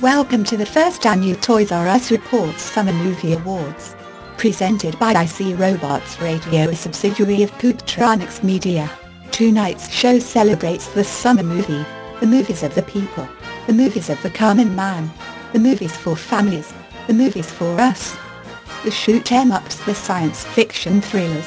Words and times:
Welcome 0.00 0.44
to 0.44 0.56
the 0.56 0.64
first 0.64 1.04
annual 1.04 1.38
Toys 1.40 1.70
R 1.70 1.86
Us 1.86 2.10
Reports 2.10 2.62
Summer 2.62 2.94
Movie 2.94 3.34
Awards. 3.34 3.94
Presented 4.38 4.98
by 4.98 5.12
IC 5.12 5.58
Robots 5.58 6.18
Radio 6.22 6.70
a 6.70 6.74
subsidiary 6.74 7.42
of 7.42 7.52
Pooptronics 7.58 8.42
Media. 8.42 8.90
Tonight's 9.30 9.90
show 9.90 10.18
celebrates 10.18 10.88
the 10.88 11.04
summer 11.04 11.42
movie, 11.42 11.84
the 12.20 12.26
movies 12.26 12.62
of 12.62 12.74
the 12.74 12.82
people, 12.84 13.28
the 13.66 13.74
movies 13.74 14.08
of 14.08 14.22
the 14.22 14.30
common 14.30 14.74
man, 14.74 15.10
the 15.52 15.58
movies 15.58 15.94
for 15.94 16.16
families, 16.16 16.72
the 17.06 17.12
movies 17.12 17.50
for 17.50 17.78
us. 17.78 18.16
The 18.84 18.90
shoot 18.90 19.30
'em 19.30 19.52
ups, 19.52 19.74
the 19.84 19.94
science 19.94 20.44
fiction 20.44 21.02
thrillers, 21.02 21.44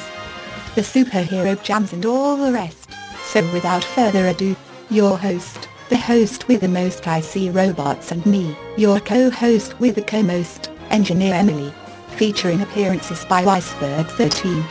the 0.76 0.82
superhero 0.82 1.60
jams 1.60 1.92
and 1.92 2.06
all 2.06 2.36
the 2.36 2.52
rest. 2.52 2.88
So 3.24 3.42
without 3.52 3.82
further 3.82 4.28
ado, 4.28 4.54
your 4.90 5.18
host, 5.18 5.66
the 5.90 5.96
host 5.96 6.48
with 6.48 6.62
the 6.62 6.68
most 6.68 7.06
IC 7.06 7.54
robots 7.54 8.10
and 8.10 8.24
me, 8.24 8.56
your 8.78 9.00
co-host 9.00 9.78
with 9.80 9.96
the 9.96 10.02
co-most, 10.02 10.70
Engineer 10.90 11.34
Emily. 11.34 11.72
Featuring 12.16 12.62
appearances 12.62 13.24
by 13.26 13.42
Iceberg 13.42 14.06
13. 14.06 14.64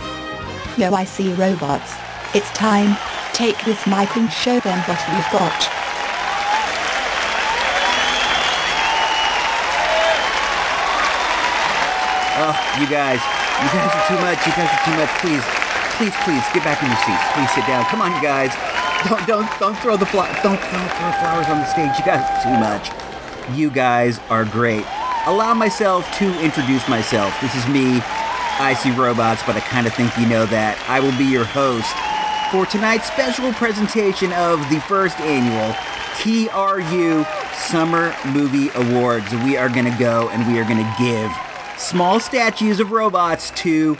Yo 0.77 0.95
IC 0.95 1.38
robots. 1.38 1.94
It's 2.34 2.49
time. 2.53 2.98
Take 3.34 3.58
this 3.66 3.86
mic 3.86 4.16
and 4.17 4.31
show 4.31 4.59
them 4.62 4.80
what 4.88 4.99
you've 5.13 5.31
got. 5.31 5.70
Oh, 12.36 12.58
you 12.81 12.88
guys, 12.89 13.22
you 13.61 13.70
guys 13.70 13.94
are 13.94 14.08
too 14.08 14.20
much. 14.20 14.39
You 14.48 14.53
guys 14.53 14.70
are 14.72 14.84
too 14.86 14.98
much. 14.98 15.09
Please, 15.22 15.44
please, 15.98 16.16
please, 16.25 16.44
get 16.53 16.64
back 16.64 16.81
in 16.81 16.89
your 16.89 16.98
seats. 17.05 17.23
Please 17.34 17.52
sit 17.53 17.67
down. 17.67 17.86
Come 17.86 18.02
on, 18.02 18.11
you 18.16 18.22
guys. 18.22 18.83
Don't, 19.09 19.27
don't, 19.27 19.59
don't 19.59 19.77
throw 19.80 19.98
the 19.98 20.05
fla- 20.05 20.30
don't, 20.43 20.59
don't 20.59 20.91
throw 20.91 21.11
flowers 21.20 21.48
on 21.48 21.57
the 21.57 21.66
stage. 21.66 21.91
You 21.99 22.05
guys 22.05 22.44
too 22.44 22.57
much. 22.57 23.58
You 23.58 23.69
guys 23.69 24.19
are 24.30 24.45
great. 24.45 24.86
Allow 25.25 25.53
myself 25.53 26.09
to 26.19 26.44
introduce 26.44 26.88
myself. 26.88 27.33
This 27.41 27.53
is 27.55 27.67
me, 27.67 27.97
IC 27.97 28.97
Robots, 28.97 29.44
but 29.45 29.55
I 29.55 29.61
kind 29.61 29.88
of 29.88 29.94
think 29.94 30.17
you 30.17 30.28
know 30.28 30.45
that. 30.45 30.78
I 30.88 31.00
will 31.00 31.17
be 31.17 31.25
your 31.25 31.44
host 31.44 31.94
for 32.52 32.66
tonight's 32.66 33.08
special 33.08 33.52
presentation 33.53 34.31
of 34.33 34.59
the 34.69 34.80
first 34.81 35.19
annual 35.19 35.75
TRU 36.22 37.25
Summer 37.56 38.16
Movie 38.28 38.69
Awards. 38.75 39.33
We 39.44 39.58
are 39.58 39.69
going 39.69 39.91
to 39.91 39.97
go 39.97 40.30
and 40.30 40.47
we 40.52 40.59
are 40.59 40.63
going 40.63 40.78
to 40.78 40.95
give 40.97 41.31
small 41.78 42.19
statues 42.19 42.80
of 42.80 42.91
robots 42.91 43.52
to 43.52 43.97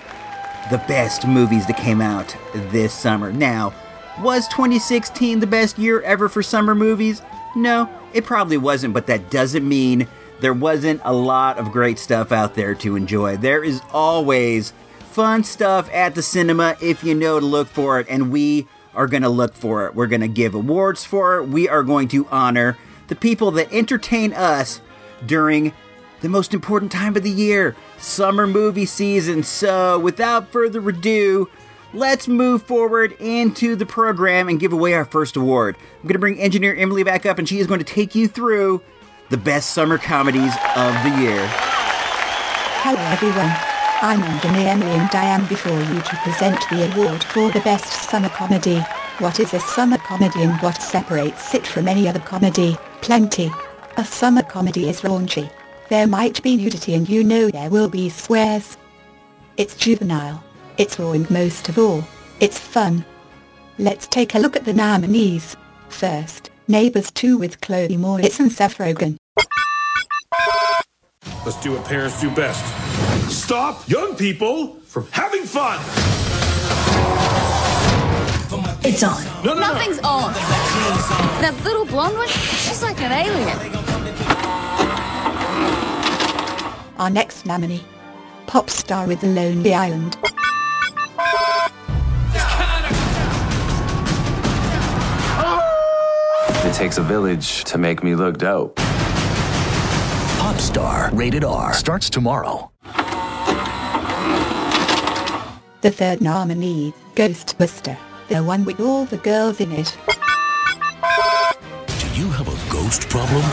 the 0.72 0.78
best 0.88 1.28
movies 1.28 1.66
that 1.68 1.78
came 1.78 2.00
out 2.00 2.36
this 2.54 2.94
summer. 2.94 3.32
Now, 3.34 3.74
was 4.22 4.48
2016 4.48 5.40
the 5.40 5.48
best 5.48 5.78
year 5.78 6.02
ever 6.02 6.30
for 6.30 6.44
summer 6.44 6.76
movies? 6.76 7.22
No, 7.56 7.90
it 8.14 8.26
probably 8.26 8.58
wasn't, 8.58 8.94
but 8.94 9.08
that 9.08 9.30
doesn't 9.30 9.68
mean 9.68 10.08
there 10.40 10.54
wasn't 10.54 11.02
a 11.04 11.14
lot 11.14 11.58
of 11.58 11.72
great 11.72 11.98
stuff 12.00 12.32
out 12.32 12.56
there 12.56 12.76
to 12.76 12.96
enjoy. 12.96 13.38
There 13.38 13.64
is 13.64 13.82
always 13.92 14.74
fun 15.12 15.44
stuff 15.44 15.90
at 15.94 16.16
the 16.16 16.22
cinema 16.22 16.76
if 16.82 17.04
you 17.04 17.16
know 17.16 17.40
to 17.40 17.46
look 17.46 17.68
for 17.68 18.00
it, 18.00 18.08
and 18.10 18.32
we 18.32 18.68
are 18.96 19.08
going 19.08 19.24
to 19.24 19.30
look 19.30 19.56
for 19.56 19.88
it. 19.88 19.96
We're 19.96 20.08
going 20.08 20.22
to 20.22 20.28
give 20.28 20.54
awards 20.54 21.06
for 21.06 21.38
it. 21.38 21.48
We 21.48 21.70
are 21.70 21.84
going 21.84 22.08
to 22.10 22.28
honor 22.28 22.78
the 23.08 23.16
people 23.16 23.52
that 23.52 23.72
entertain 23.72 24.34
us 24.34 24.82
during 25.26 25.74
the 26.22 26.30
most 26.30 26.54
important 26.54 26.92
time 26.92 27.16
of 27.16 27.24
the 27.24 27.30
year, 27.30 27.76
summer 27.98 28.48
movie 28.48 28.86
season. 28.86 29.44
So, 29.44 30.00
without 30.00 30.52
further 30.52 30.88
ado, 30.88 31.50
let's 31.94 32.28
move 32.28 32.64
forward 32.64 33.14
into 33.20 33.76
the 33.76 33.86
program 33.86 34.50
and 34.50 34.60
give 34.60 34.74
away 34.74 34.94
our 34.94 35.06
first 35.06 35.36
award. 35.36 35.78
I'm 35.98 36.04
going 36.04 36.14
to 36.14 36.20
bring 36.20 36.40
engineer 36.40 36.76
Emily 36.76 37.04
back 37.04 37.26
up, 37.26 37.40
and 37.40 37.48
she 37.48 37.60
is 37.60 37.68
going 37.68 37.80
to 37.80 37.86
take 37.86 38.16
you 38.16 38.28
through 38.28 38.82
the 39.30 39.38
best 39.38 39.72
summer 39.72 39.98
comedies 39.98 40.54
of 40.76 40.94
the 41.04 41.22
year. 41.22 41.48
Hello 42.86 43.00
everyone. 43.00 43.52
I'm 44.02 44.22
Engineer 44.22 44.68
Emily 44.68 44.92
and 44.92 45.10
I 45.16 45.24
am 45.24 45.48
before 45.48 45.80
you 45.80 46.02
to 46.02 46.16
present 46.18 46.60
the 46.70 46.92
award 46.92 47.24
for 47.24 47.50
the 47.52 47.62
best 47.62 48.10
summer 48.10 48.28
comedy. 48.28 48.80
What 49.20 49.40
is 49.40 49.54
a 49.54 49.62
summer 49.62 49.98
comedy 49.98 50.42
and 50.44 50.60
what 50.62 50.82
separates 50.82 51.56
it 51.56 51.66
from 51.66 51.88
any 51.88 52.10
other 52.10 52.20
comedy? 52.20 52.78
Plenty. 53.00 53.50
A 53.96 54.04
summer 54.04 54.44
comedy 54.44 54.90
is 54.90 55.02
raunchy. 55.02 55.50
There 55.90 56.08
might 56.08 56.44
be 56.44 56.58
nudity 56.58 56.94
and 56.94 57.08
you 57.08 57.24
know 57.24 57.50
there 57.50 57.70
will 57.70 57.88
be 57.88 58.10
swears. 58.10 58.76
It's 59.56 59.78
juvenile. 59.78 60.44
It's 60.76 60.98
raw 60.98 61.12
and 61.12 61.30
most 61.30 61.70
of 61.70 61.78
all, 61.78 62.04
it's 62.40 62.58
fun. 62.58 63.06
Let's 63.78 64.08
take 64.08 64.34
a 64.34 64.40
look 64.40 64.56
at 64.56 64.66
the 64.66 64.74
nominees. 64.74 65.56
First, 65.90 66.50
Neighbors 66.68 67.12
2 67.12 67.38
with 67.38 67.62
Chloe 67.62 67.90
Moretz 67.90 68.40
and 68.40 68.52
Seth 68.52 68.80
Rogen. 68.80 69.18
Let's 71.46 71.62
do 71.62 71.74
what 71.74 71.86
parents 71.86 72.20
do 72.20 72.32
best. 72.32 72.64
Stop 73.32 73.88
young 73.88 74.16
people 74.16 74.76
from 74.88 75.08
having 75.12 75.44
fun. 75.44 75.80
It's 78.84 79.04
on. 79.04 79.24
No, 79.46 79.54
no, 79.54 79.60
no. 79.60 79.60
Nothing's 79.60 80.00
on. 80.00 80.34
That 80.34 81.56
little 81.64 81.86
blonde 81.86 82.18
one, 82.18 82.28
she's 82.28 82.82
like 82.82 83.00
an 83.00 83.12
alien. 83.12 83.76
Our 86.98 87.10
next 87.12 87.46
nominee, 87.46 87.84
Pop 88.48 88.72
Star 88.72 89.06
with 89.06 89.22
The 89.22 89.28
Lonely 89.28 89.74
Island. 89.76 90.18
It 96.74 96.78
takes 96.78 96.98
a 96.98 97.04
village 97.04 97.64
to 97.66 97.78
make 97.78 98.04
me 98.04 98.16
look 98.16 98.40
dope. 98.40 98.78
Pop 100.40 100.58
Star, 100.60 101.12
rated 101.14 101.44
R, 101.44 101.72
starts 101.72 102.10
tomorrow. 102.10 102.72
The 105.82 105.92
third 105.92 106.20
nominee, 106.20 106.92
Ghostbuster, 107.14 107.96
the 108.28 108.44
one 108.44 108.66
with 108.66 108.80
all 108.80 109.06
the 109.06 109.18
girls 109.18 109.62
in 109.62 109.72
it. 109.72 109.96
Do 112.00 112.08
you 112.20 112.28
have 112.32 112.48
a 112.48 112.58
ghost 112.74 113.08
problem? 113.08 113.44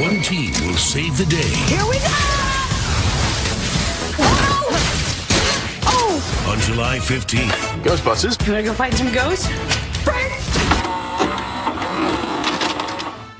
One 0.00 0.22
team 0.22 0.50
will 0.66 0.78
save 0.78 1.18
the 1.18 1.26
day 1.26 1.42
Here 1.68 1.84
we 1.84 1.98
go! 1.98 2.06
Oh! 5.86 6.46
on 6.48 6.58
July 6.60 7.00
15th. 7.00 7.82
Ghostbusters? 7.82 8.38
Can 8.38 8.54
I 8.54 8.62
go 8.62 8.72
fight 8.72 8.94
some 8.94 9.12
ghosts? 9.12 9.46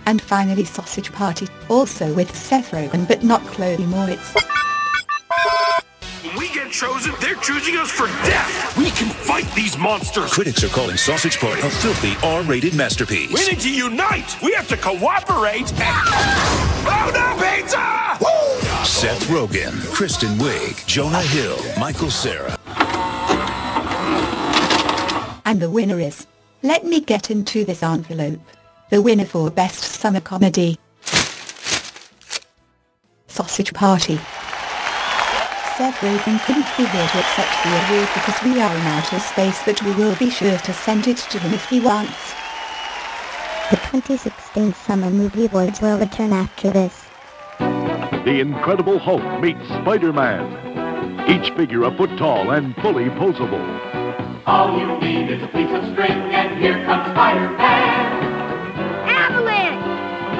And 0.07 0.21
finally 0.21 0.65
Sausage 0.65 1.11
Party, 1.13 1.49
also 1.69 2.13
with 2.15 2.35
Seth 2.35 2.73
Rogen 2.73 3.07
but 3.09 3.23
not 3.23 3.41
Chloe 3.47 3.77
Moretz. 3.79 4.35
When 6.23 6.37
we 6.37 6.49
get 6.49 6.71
chosen, 6.71 7.15
they're 7.21 7.37
choosing 7.37 7.77
us 7.77 7.91
for 7.91 8.07
death. 8.07 8.77
We 8.77 8.91
can 8.91 9.09
fight 9.09 9.51
these 9.55 9.79
monsters. 9.79 10.33
Critics 10.33 10.63
are 10.65 10.69
calling 10.69 10.97
Sausage 10.97 11.39
Party 11.39 11.61
a 11.63 11.71
filthy 11.71 12.15
R-rated 12.27 12.75
masterpiece. 12.75 13.33
We 13.33 13.47
need 13.49 13.61
to 13.61 13.71
unite. 13.73 14.37
We 14.43 14.53
have 14.53 14.69
to 14.69 14.77
cooperate. 14.77 15.73
And... 15.73 16.09
Oh 16.87 17.11
no, 17.15 17.37
pizza! 17.43 18.19
Woo! 18.21 18.85
Seth 18.85 19.27
Rogen, 19.29 19.73
Kristen 19.95 20.37
Wiig, 20.39 20.87
Jonah 20.87 21.23
Hill, 21.23 21.59
Michael 21.79 22.11
Cera. 22.11 22.59
And 25.47 25.61
the 25.61 25.71
winner 25.71 25.99
is, 26.01 26.27
let 26.63 26.85
me 26.85 27.01
get 27.01 27.31
into 27.31 27.65
this 27.65 27.83
envelope. 27.83 28.41
The 28.91 29.01
winner 29.01 29.25
for 29.25 29.51
Best 29.51 29.83
Summer 29.83 30.21
Comedy. 30.21 30.79
Sausage 33.27 33.73
Party. 33.73 34.17
Seth 35.77 35.97
Rogen 36.01 36.39
couldn't 36.45 36.67
be 36.77 36.85
here 36.85 37.09
to 37.09 37.19
accept 37.19 37.65
the 37.65 37.71
award 37.71 38.09
because 38.13 38.43
we 38.45 38.61
are 38.61 38.77
in 38.77 38.87
outer 38.87 39.19
space 39.19 39.61
but 39.65 39.83
we 39.83 39.93
will 39.95 40.15
be 40.17 40.29
sure 40.31 40.59
to 40.59 40.73
send 40.73 41.09
it 41.09 41.17
to 41.17 41.39
him 41.39 41.55
if 41.55 41.67
he 41.69 41.81
wants. 41.81 42.35
The 43.71 43.77
2016 43.77 44.75
Summer 44.75 45.11
Movie 45.11 45.47
Awards 45.47 45.81
will 45.81 45.99
return 45.99 46.35
after 46.35 46.71
this. 46.71 47.07
The 47.59 48.41
Incredible 48.41 48.99
Hulk 48.99 49.41
meets 49.41 49.67
Spider-Man. 49.67 51.29
Each 51.29 51.51
figure 51.57 51.85
a 51.85 51.97
foot 51.97 52.17
tall 52.19 52.51
and 52.51 52.77
fully 52.77 53.07
posable. 53.07 54.45
All 54.47 54.79
you 54.79 54.87
need 55.01 55.31
is 55.31 55.43
a 55.43 55.49
piece 55.49 55.71
of 55.71 55.83
string, 55.93 56.13
and 56.13 56.63
here 56.63 56.85
comes 56.85 57.11
Spider-Man. 57.11 58.34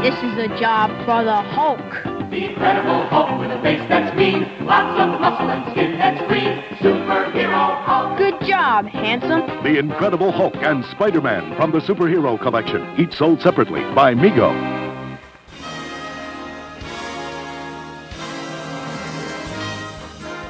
Avalanche! 0.05 0.23
This 0.23 0.33
is 0.33 0.53
a 0.53 0.59
job 0.59 0.91
for 1.05 1.25
the 1.25 1.43
Hulk. 1.43 2.31
The 2.31 2.51
Incredible 2.51 3.07
Hulk 3.07 3.41
with 3.41 3.51
a 3.51 3.63
face 3.63 3.81
that's 3.89 4.17
mean, 4.17 4.43
lots 4.67 5.01
of 5.01 5.21
muscle 5.21 5.51
and 5.51 5.71
skin 5.73 5.99
that's 5.99 6.27
green. 6.27 6.63
Superhero 6.79 7.83
Hulk. 7.85 8.19
Good 8.19 8.41
job, 8.47 8.87
handsome. 8.87 9.47
The 9.63 9.79
Incredible 9.79 10.33
Hulk 10.33 10.57
and 10.57 10.85
Spider-Man 10.85 11.57
from 11.57 11.71
the 11.71 11.79
Superhero 11.79 12.41
Collection, 12.41 12.87
each 12.99 13.15
sold 13.15 13.41
separately 13.41 13.83
by 13.95 14.15
Mego. 14.15 14.53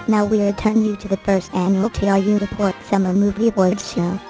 Now 0.06 0.26
we 0.26 0.42
return 0.42 0.84
you 0.84 0.96
to 0.96 1.08
the 1.08 1.16
first 1.16 1.52
annual 1.54 1.88
TRU 1.88 2.38
Report 2.38 2.74
Summer 2.82 3.14
Movie 3.14 3.48
Awards 3.48 3.94
show. 3.94 4.20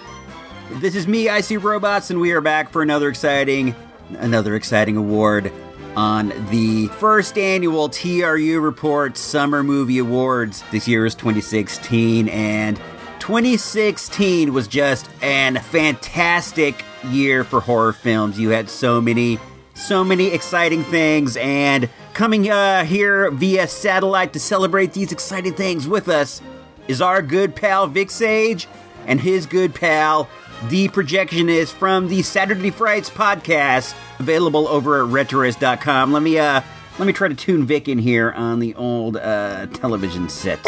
This 0.74 0.94
is 0.94 1.08
me, 1.08 1.28
IC 1.28 1.62
Robots, 1.62 2.10
and 2.10 2.20
we 2.20 2.32
are 2.32 2.40
back 2.40 2.70
for 2.70 2.80
another 2.80 3.08
exciting 3.08 3.74
another 4.18 4.54
exciting 4.54 4.96
award 4.96 5.52
on 5.96 6.28
the 6.50 6.88
first 6.98 7.38
annual 7.38 7.88
TRU 7.88 8.60
Report 8.60 9.16
Summer 9.16 9.62
Movie 9.62 9.98
Awards. 9.98 10.64
This 10.70 10.88
year 10.88 11.06
is 11.06 11.14
2016, 11.14 12.28
and 12.28 12.76
2016 13.20 14.52
was 14.52 14.68
just 14.68 15.08
an 15.22 15.56
fantastic 15.56 16.84
year 17.10 17.44
for 17.44 17.60
horror 17.60 17.92
films. 17.92 18.38
You 18.38 18.50
had 18.50 18.68
so 18.68 19.00
many, 19.00 19.38
so 19.74 20.04
many 20.04 20.28
exciting 20.28 20.82
things, 20.84 21.36
and 21.36 21.88
coming 22.12 22.50
uh, 22.50 22.84
here 22.84 23.30
via 23.30 23.68
satellite 23.68 24.32
to 24.32 24.40
celebrate 24.40 24.92
these 24.92 25.12
exciting 25.12 25.54
things 25.54 25.86
with 25.88 26.08
us 26.08 26.40
is 26.86 27.00
our 27.00 27.22
good 27.22 27.56
pal 27.56 27.86
Vic 27.86 28.10
Sage 28.10 28.68
and 29.06 29.20
his 29.20 29.46
good 29.46 29.74
pal, 29.74 30.28
the 30.68 30.88
projectionist 30.88 31.72
from 31.72 32.08
the 32.08 32.22
Saturday 32.22 32.70
Frights 32.70 33.10
podcast, 33.10 33.94
available 34.18 34.66
over 34.68 35.02
at 35.02 35.08
retroist.com. 35.10 36.12
Let 36.12 36.22
me 36.22 36.38
uh 36.38 36.60
let 36.98 37.06
me 37.06 37.12
try 37.12 37.26
to 37.28 37.34
tune 37.34 37.64
Vic 37.64 37.88
in 37.88 37.98
here 37.98 38.30
on 38.32 38.60
the 38.60 38.74
old 38.76 39.16
uh, 39.16 39.66
television 39.66 40.28
set. 40.28 40.64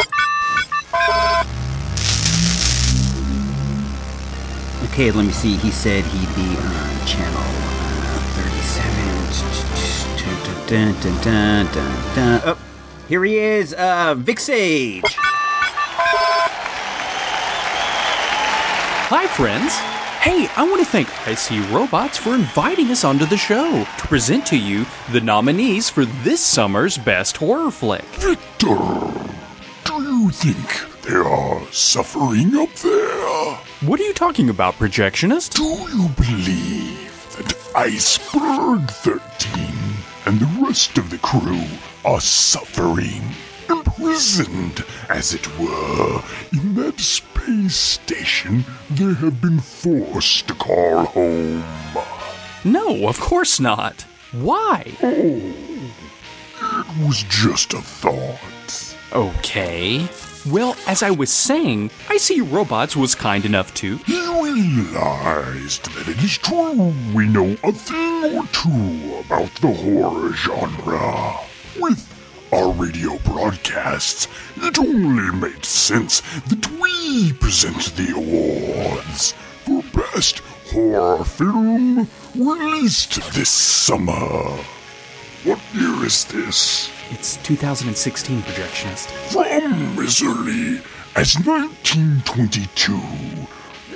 Okay, 4.91 5.11
let 5.11 5.25
me 5.25 5.31
see. 5.31 5.55
He 5.55 5.71
said 5.71 6.03
he'd 6.03 6.35
be 6.35 6.57
on 6.57 7.05
channel 7.05 7.39
uh, 7.39 8.19
37. 8.35 9.07
Dun, 10.67 10.93
dun, 11.21 11.65
dun. 12.13 12.41
Oh, 12.45 12.57
here 13.07 13.23
he 13.23 13.37
is, 13.37 13.73
uh, 13.73 14.15
Vic 14.17 14.39
Sage. 14.39 15.17
Hi, 19.09 19.25
friends. 19.25 19.73
Hey, 20.19 20.49
I 20.57 20.67
want 20.69 20.83
to 20.83 20.85
thank 20.85 21.07
IC 21.25 21.71
Robots 21.71 22.17
for 22.17 22.35
inviting 22.35 22.87
us 22.87 23.05
onto 23.05 23.25
the 23.25 23.37
show 23.37 23.85
to 23.85 24.07
present 24.07 24.45
to 24.47 24.57
you 24.57 24.85
the 25.13 25.21
nominees 25.21 25.89
for 25.89 26.03
this 26.03 26.41
summer's 26.41 26.97
best 26.97 27.37
horror 27.37 27.71
flick. 27.71 28.03
Victor, 28.15 28.75
do 29.85 30.03
you 30.03 30.29
think 30.31 31.01
they 31.03 31.15
are 31.15 31.65
suffering 31.71 32.53
up 32.57 32.73
there? 32.73 33.55
What 33.87 34.01
are 34.01 34.03
you 34.03 34.13
talking 34.13 34.49
about, 34.49 34.73
projectionist? 34.73 35.53
Do 35.53 35.63
you 35.63 36.09
believe 36.09 37.37
that 37.37 37.55
Iceberg 37.77 38.91
13 38.91 39.73
and 40.25 40.37
the 40.37 40.65
rest 40.67 40.97
of 40.97 41.11
the 41.11 41.17
crew 41.19 41.63
are 42.03 42.19
suffering? 42.19 43.21
Imprisoned, 43.69 44.83
as 45.07 45.33
it 45.33 45.47
were, 45.57 46.21
in 46.51 46.75
that 46.75 46.99
space 46.99 47.36
station 47.69 48.65
they 48.89 49.13
have 49.13 49.41
been 49.41 49.59
forced 49.59 50.47
to 50.47 50.53
call 50.53 51.05
home. 51.05 51.63
No, 52.63 53.07
of 53.07 53.19
course 53.19 53.59
not. 53.59 54.01
Why? 54.33 54.83
Oh, 55.01 55.41
it 56.61 57.07
was 57.07 57.23
just 57.23 57.73
a 57.73 57.81
thought. 57.81 58.95
Okay. 59.13 60.07
Well, 60.49 60.75
as 60.87 61.03
I 61.03 61.11
was 61.11 61.29
saying, 61.29 61.91
I 62.09 62.17
See 62.17 62.41
Robots 62.41 62.95
was 62.95 63.15
kind 63.15 63.45
enough 63.45 63.73
to. 63.75 63.97
He 63.97 64.19
realized 64.41 65.91
that 65.93 66.07
it 66.07 66.23
is 66.23 66.37
true 66.37 66.93
we 67.13 67.27
know 67.27 67.55
a 67.63 67.71
thing 67.71 68.37
or 68.37 68.45
two 68.47 69.15
about 69.25 69.53
the 69.61 69.73
horror 69.73 70.33
genre. 70.33 71.39
With 71.79 72.06
our 72.51 72.71
radio 72.71 73.17
broadcasts, 73.19 74.27
it 74.57 74.79
only 74.79 75.31
made 75.35 75.65
sense 75.65 76.21
that 76.47 76.67
we 76.79 77.33
present 77.33 77.95
the 77.95 78.13
awards 78.15 79.33
for 79.65 79.83
Best 79.93 80.39
Horror 80.71 81.23
Film 81.23 82.07
released 82.35 83.33
this 83.33 83.49
summer. 83.49 84.57
What 85.43 85.59
year 85.73 86.05
is 86.05 86.25
this? 86.25 86.89
It's 87.09 87.37
2016 87.43 88.41
projectionist. 88.41 89.09
From 89.31 89.99
as 90.03 90.21
early 90.21 90.81
as 91.15 91.35
1922, 91.45 92.93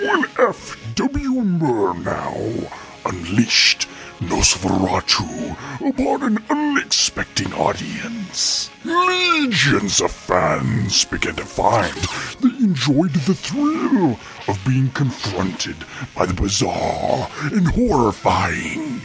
when 0.06 0.24
F.W. 0.40 1.42
Murnau 1.42 2.72
unleashed 3.06 3.88
Nosferatu 4.22 5.58
upon 5.90 6.24
an 6.24 6.44
unexpected 6.50 7.52
audience. 7.54 8.70
Legions 8.86 10.00
of 10.00 10.12
fans 10.12 11.06
began 11.06 11.36
to 11.36 11.46
find 11.46 11.94
they 12.40 12.64
enjoyed 12.64 13.14
the 13.14 13.34
thrill 13.34 14.20
of 14.48 14.64
being 14.66 14.90
confronted 14.92 15.76
by 16.16 16.26
the 16.28 16.34
bizarre 16.36 17.30
and 17.52 17.68
horrifying 17.70 19.02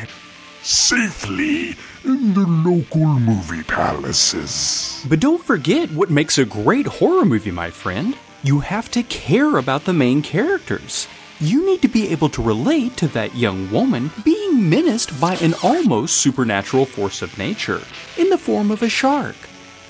safely 0.62 1.76
in 2.04 2.34
the 2.34 2.46
local 2.46 3.06
movie 3.06 3.62
palaces. 3.62 5.02
But 5.08 5.20
don't 5.20 5.42
forget 5.42 5.90
what 5.92 6.10
makes 6.10 6.36
a 6.36 6.44
great 6.44 6.86
horror 6.86 7.24
movie, 7.24 7.50
my 7.50 7.70
friend. 7.70 8.16
You 8.42 8.60
have 8.60 8.90
to 8.90 9.02
care 9.02 9.56
about 9.56 9.84
the 9.84 9.92
main 9.92 10.20
characters. 10.20 11.08
You 11.38 11.66
need 11.66 11.82
to 11.82 11.88
be 11.88 12.08
able 12.08 12.30
to 12.30 12.42
relate 12.42 12.96
to 12.96 13.08
that 13.08 13.34
young 13.34 13.70
woman 13.70 14.10
being 14.24 14.70
menaced 14.70 15.20
by 15.20 15.34
an 15.36 15.52
almost 15.62 16.16
supernatural 16.16 16.86
force 16.86 17.20
of 17.20 17.36
nature 17.36 17.82
in 18.16 18.30
the 18.30 18.38
form 18.38 18.70
of 18.70 18.82
a 18.82 18.88
shark. 18.88 19.36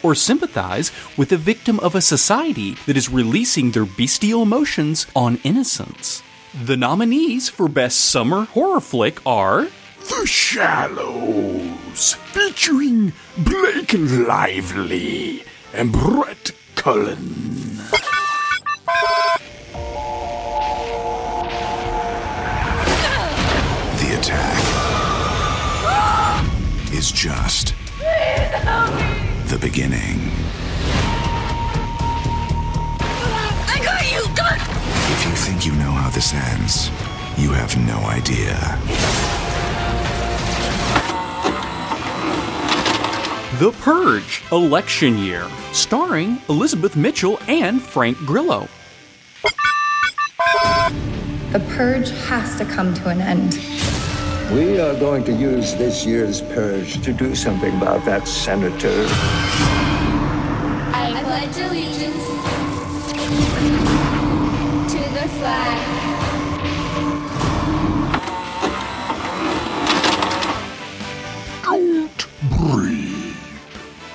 Or 0.03 0.17
sympathize 0.17 0.91
with 1.17 1.29
the 1.29 1.37
victim 1.37 1.79
of 1.81 1.95
a 1.95 2.01
society 2.01 2.75
that 2.87 2.97
is 2.97 3.09
releasing 3.09 3.71
their 3.71 3.85
bestial 3.85 4.43
emotions 4.43 5.07
on 5.15 5.39
innocence. 5.45 6.21
The 6.65 6.77
nominees 6.77 7.49
for 7.49 7.69
Best 7.69 8.01
Summer 8.01 8.47
Horror 8.47 8.81
Flick 8.81 9.25
are 9.25 9.69
The 10.09 10.27
Shallows, 10.27 12.15
featuring 12.33 13.13
Blake 13.39 13.93
Lively 13.95 15.45
and 15.73 15.93
Brett 15.93 16.51
Cullen. 16.75 17.56
Is 26.97 27.13
just 27.13 27.75
the 29.49 29.59
beginning. 29.61 30.31
I 33.69 33.79
got 33.85 34.11
you! 34.11 34.25
Done! 34.35 34.59
If 35.13 35.27
you 35.27 35.33
think 35.33 35.67
you 35.67 35.73
know 35.73 35.91
how 35.91 36.09
this 36.09 36.33
ends, 36.33 36.89
you 37.37 37.51
have 37.51 37.77
no 37.87 37.99
idea. 38.07 38.57
The 43.59 43.73
Purge 43.83 44.43
Election 44.51 45.19
Year, 45.19 45.47
starring 45.73 46.39
Elizabeth 46.49 46.97
Mitchell 46.97 47.39
and 47.47 47.83
Frank 47.83 48.17
Grillo. 48.19 48.69
The 51.53 51.61
purge 51.77 52.09
has 52.29 52.57
to 52.57 52.65
come 52.65 52.95
to 52.95 53.09
an 53.11 53.21
end. 53.21 53.96
We 54.53 54.79
are 54.81 54.95
going 55.01 55.25
to 55.25 55.33
use 55.33 55.75
this 55.75 56.07
year's 56.07 56.41
purge 56.41 57.03
to 57.03 57.13
do 57.13 57.35
something 57.35 57.77
about 57.77 58.05
that 58.05 58.29
senator. 58.29 59.07
I 60.95 61.11
pledge 61.25 61.57
allegiance 61.59 62.27
to 64.93 64.99
the 64.99 65.29
flag 65.41 65.83
Don't 71.65 72.27
Breathe, 72.57 73.35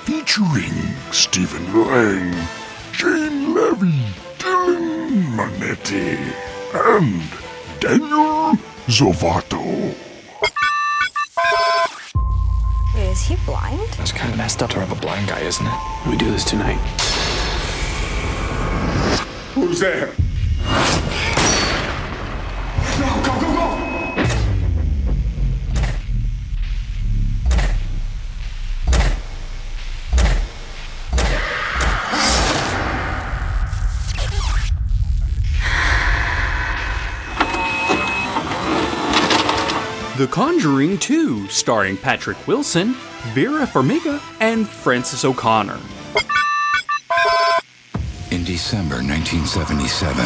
featuring 0.06 0.96
Stephen 1.12 1.66
Lang, 1.86 2.48
Jane 2.94 3.54
Levy, 3.54 4.06
Dylan 4.40 5.36
Minnette, 5.36 6.34
and 6.74 7.22
Daniel 7.82 8.58
Zovatto. 8.88 10.11
Is 13.22 13.28
he 13.28 13.36
blind? 13.46 13.80
It's 14.00 14.12
kind 14.12 14.32
of 14.32 14.38
messed 14.38 14.64
up 14.64 14.72
to 14.72 14.80
have 14.80 14.92
a 14.92 15.00
blind 15.00 15.28
guy, 15.28 15.42
isn't 15.42 15.68
it? 15.68 16.10
We 16.10 16.18
do 16.18 16.32
this 16.32 16.44
tonight. 16.44 16.80
Who's 19.54 19.80
there? 19.80 20.16
The 40.22 40.28
Conjuring 40.28 41.00
2, 41.00 41.48
starring 41.48 41.98
Patrick 41.98 42.48
Wilson, 42.48 42.94
Vera 43.34 43.66
Farmiga, 43.66 44.22
and 44.40 44.70
Frances 44.70 45.26
O'Connor. 45.26 45.80
In 48.30 48.44
December 48.44 48.98
1977, 49.02 50.24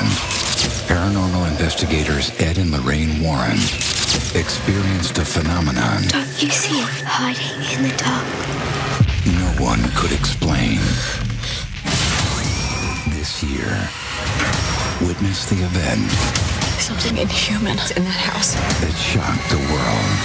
paranormal 0.91 1.49
investigators 1.49 2.29
Ed 2.41 2.57
and 2.57 2.71
Lorraine 2.71 3.23
Warren 3.23 3.55
experienced 4.35 5.17
a 5.17 5.23
phenomenon 5.23 6.03
Don't 6.09 6.43
you 6.43 6.49
see 6.49 6.81
it 6.81 7.01
hiding 7.07 7.63
in 7.77 7.87
the 7.87 7.95
dark? 7.95 8.27
no 9.39 9.63
one 9.63 9.79
could 9.95 10.11
explain. 10.11 10.75
This 13.15 13.41
year, 13.41 13.89
witness 15.07 15.45
the 15.45 15.63
event 15.63 16.54
Something 16.85 17.17
inhuman 17.17 17.79
is 17.79 17.89
in 17.97 18.03
that 18.03 18.11
house. 18.11 18.53
It 18.83 18.93
shocked 18.93 19.49
the 19.49 19.57
world. 19.73 20.19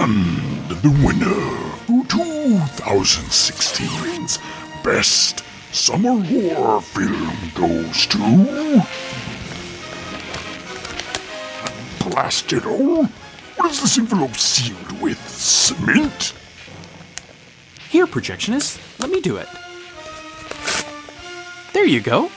And 0.00 0.64
the 0.80 0.88
winner 1.04 1.44
for 1.84 2.00
2016's 2.06 4.38
Best 4.82 5.44
Summer 5.70 6.16
Horror 6.24 6.80
Film 6.80 7.36
goes 7.54 8.06
to... 8.06 8.18
Blast 12.08 12.54
it 12.54 12.64
all! 12.64 13.04
What 13.56 13.70
is 13.70 13.82
this 13.82 13.98
envelope 13.98 14.36
sealed 14.36 14.98
with? 15.02 15.18
Cement? 15.28 16.32
Here, 17.90 18.06
projectionist, 18.06 18.78
let 18.98 19.10
me 19.10 19.20
do 19.20 19.36
it. 19.36 19.46
There 21.74 21.84
you 21.84 22.00
go. 22.00 22.30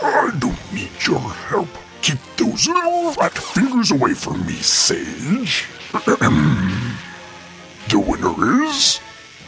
I 0.00 0.34
don't 0.38 0.72
need 0.72 0.90
your 1.06 1.20
help. 1.20 1.68
Keep 2.00 2.18
those 2.38 2.66
little 2.66 3.12
rat 3.12 3.36
fingers 3.36 3.90
away 3.90 4.14
from 4.14 4.46
me, 4.46 4.54
Sage. 4.54 5.66
the 5.92 6.08
winner 7.94 8.64
is... 8.64 8.98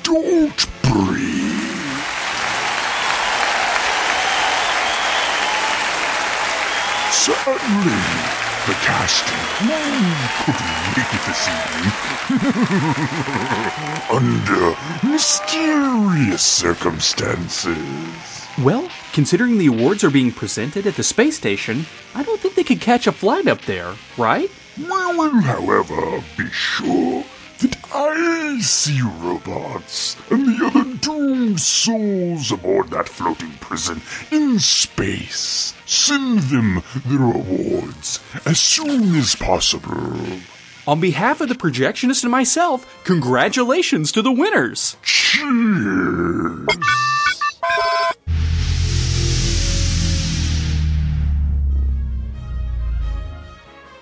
Don't 0.02 0.66
Breathe. 0.82 2.02
Sadly, 7.10 8.02
the 8.66 8.74
cast 8.84 9.24
couldn't 9.56 10.94
make 10.94 11.12
it 11.16 11.22
this 11.24 11.48
evening. 11.48 11.92
Under 14.12 14.76
mysterious 15.02 16.42
circumstances. 16.42 18.33
Well, 18.62 18.88
considering 19.12 19.58
the 19.58 19.66
awards 19.66 20.04
are 20.04 20.10
being 20.10 20.30
presented 20.30 20.86
at 20.86 20.94
the 20.94 21.02
space 21.02 21.36
station, 21.36 21.86
I 22.14 22.22
don't 22.22 22.40
think 22.40 22.54
they 22.54 22.62
could 22.62 22.80
catch 22.80 23.08
a 23.08 23.12
flight 23.12 23.48
up 23.48 23.62
there, 23.62 23.94
right? 24.16 24.48
Will, 24.78 25.40
however, 25.40 26.22
be 26.38 26.48
sure 26.50 27.24
that 27.60 27.76
I 27.92 28.60
see 28.60 29.00
robots 29.02 30.16
and 30.30 30.46
the 30.46 30.66
other 30.66 30.84
doomed 30.98 31.60
souls 31.60 32.52
aboard 32.52 32.90
that 32.90 33.08
floating 33.08 33.54
prison 33.54 34.00
in 34.30 34.60
space. 34.60 35.74
Send 35.84 36.38
them 36.42 36.84
their 37.04 37.24
awards 37.24 38.20
as 38.46 38.60
soon 38.60 39.16
as 39.16 39.34
possible. 39.34 40.16
On 40.86 41.00
behalf 41.00 41.40
of 41.40 41.48
the 41.48 41.56
projectionist 41.56 42.22
and 42.22 42.30
myself, 42.30 43.02
congratulations 43.04 44.12
to 44.12 44.22
the 44.22 44.32
winners! 44.32 44.96
Cheers! 45.02 46.68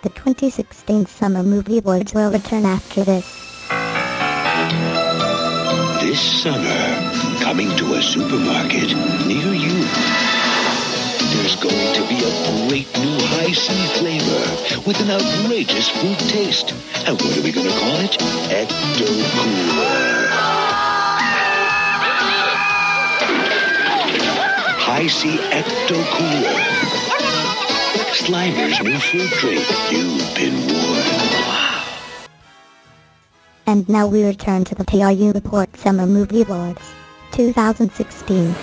The 0.03 0.09
2016 0.09 1.07
Summer 1.07 1.45
Movie 1.45 1.79
Awards 1.79 2.13
will 2.13 2.33
return 2.33 2.67
after 2.67 3.05
this. 3.05 3.25
This 6.03 6.43
summer, 6.43 7.39
coming 7.39 7.71
to 7.77 7.95
a 7.95 8.03
supermarket 8.03 8.89
near 9.29 9.55
you. 9.55 9.87
There's 11.31 11.55
going 11.55 11.95
to 11.95 12.03
be 12.11 12.19
a 12.19 12.67
great 12.67 12.91
new 12.99 13.17
high 13.31 13.53
C 13.53 13.73
flavor 14.01 14.83
with 14.89 14.99
an 15.01 15.11
outrageous 15.13 15.89
fruit 15.89 16.19
taste. 16.19 16.73
And 17.07 17.15
what 17.23 17.39
are 17.39 17.43
we 17.43 17.53
going 17.53 17.71
to 17.71 17.79
call 17.79 18.01
it? 18.01 18.19
Ecto 18.51 19.07
Cooler. 19.07 20.27
High 24.83 25.07
C 25.07 25.37
Ecto 25.37 26.05
Cooler. 26.19 26.92
Slimer's 28.13 28.79
new 28.83 28.99
fruit 28.99 29.31
drink. 29.41 29.67
You've 29.91 30.35
been 30.35 30.55
warned. 30.71 31.43
And 33.67 33.89
now 33.89 34.07
we 34.07 34.23
return 34.23 34.65
to 34.65 34.75
the 34.75 34.85
TRU 34.85 35.33
Report 35.33 35.75
Summer 35.79 36.05
Movie 36.07 36.43
Awards 36.43 36.83
2016. 37.33 38.55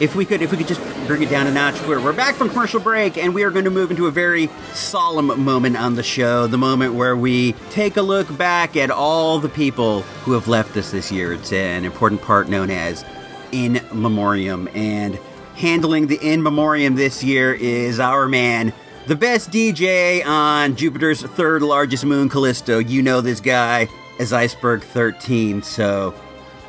If 0.00 0.14
we 0.16 0.24
could, 0.24 0.40
if 0.40 0.50
we 0.50 0.56
could 0.56 0.68
just 0.68 0.80
bring 1.06 1.22
it 1.22 1.28
down 1.28 1.46
a 1.46 1.52
notch, 1.52 1.78
we're, 1.86 2.02
we're 2.02 2.14
back 2.14 2.36
from 2.36 2.48
commercial 2.48 2.80
break, 2.80 3.18
and 3.18 3.34
we 3.34 3.42
are 3.42 3.50
going 3.50 3.66
to 3.66 3.70
move 3.70 3.90
into 3.90 4.06
a 4.06 4.10
very 4.10 4.48
solemn 4.72 5.44
moment 5.44 5.76
on 5.76 5.96
the 5.96 6.02
show. 6.02 6.46
The 6.46 6.58
moment 6.58 6.94
where 6.94 7.16
we 7.16 7.52
take 7.70 7.98
a 7.98 8.02
look 8.02 8.34
back 8.38 8.76
at 8.76 8.90
all 8.90 9.38
the 9.38 9.48
people 9.50 10.02
who 10.24 10.32
have 10.32 10.48
left 10.48 10.74
us 10.76 10.90
this 10.90 11.12
year. 11.12 11.34
It's 11.34 11.52
an 11.52 11.84
important 11.84 12.22
part 12.22 12.48
known 12.48 12.70
as 12.70 13.04
in 13.52 13.80
memoriam, 13.92 14.68
and 14.74 15.18
handling 15.56 16.06
the 16.06 16.16
in 16.16 16.42
memoriam 16.42 16.94
this 16.94 17.24
year 17.24 17.52
is 17.52 17.98
our 18.00 18.28
man, 18.28 18.72
the 19.06 19.16
best 19.16 19.50
DJ 19.50 20.24
on 20.26 20.74
Jupiter's 20.74 21.22
third 21.22 21.62
largest 21.62 22.04
moon, 22.04 22.28
Callisto. 22.28 22.78
You 22.78 23.02
know 23.02 23.20
this 23.20 23.40
guy 23.40 23.88
as 24.18 24.32
Iceberg 24.32 24.82
13. 24.82 25.62
So, 25.62 26.14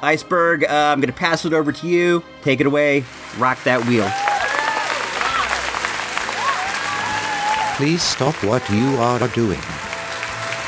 Iceberg, 0.02 0.64
uh, 0.64 0.68
I'm 0.68 1.00
going 1.00 1.12
to 1.12 1.18
pass 1.18 1.46
it 1.46 1.54
over 1.54 1.72
to 1.72 1.88
you. 1.88 2.24
Take 2.44 2.60
it 2.60 2.68
away. 2.68 3.04
Rock 3.38 3.64
that 3.64 3.84
wheel. 3.86 4.08
Please 7.78 8.02
stop 8.02 8.36
what 8.44 8.68
you 8.70 8.98
are 8.98 9.28
doing. 9.30 9.62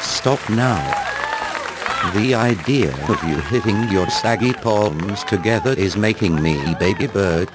Stop 0.01 0.39
now. 0.49 0.95
The 2.15 2.33
idea 2.33 2.91
of 3.09 3.23
you 3.23 3.35
hitting 3.41 3.89
your 3.89 4.09
saggy 4.09 4.53
palms 4.53 5.23
together 5.25 5.73
is 5.73 5.97
making 5.97 6.41
me 6.41 6.75
baby 6.79 7.07
bird. 7.07 7.49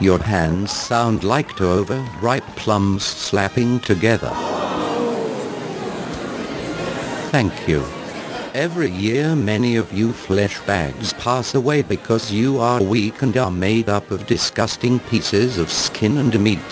Your 0.00 0.18
hands 0.18 0.72
sound 0.72 1.24
like 1.24 1.54
two 1.56 1.68
overripe 1.68 2.46
plums 2.56 3.04
slapping 3.04 3.80
together. 3.80 4.30
Thank 7.30 7.68
you. 7.68 7.84
Every 8.54 8.90
year 8.90 9.36
many 9.36 9.76
of 9.76 9.92
you 9.92 10.14
flesh 10.14 10.58
bags 10.60 11.12
pass 11.12 11.54
away 11.54 11.82
because 11.82 12.32
you 12.32 12.58
are 12.60 12.82
weak 12.82 13.20
and 13.20 13.36
are 13.36 13.50
made 13.50 13.90
up 13.90 14.10
of 14.10 14.26
disgusting 14.26 15.00
pieces 15.00 15.58
of 15.58 15.70
skin 15.70 16.16
and 16.16 16.40
meat. 16.40 16.70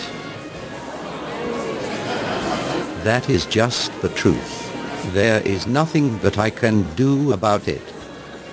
That 3.03 3.29
is 3.29 3.45
just 3.45 3.91
the 4.01 4.09
truth. 4.09 5.13
There 5.13 5.41
is 5.41 5.67
nothing 5.67 6.17
that 6.19 6.39
I 6.39 6.49
can 6.49 6.81
do 6.95 7.31
about 7.31 7.67
it. 7.67 7.87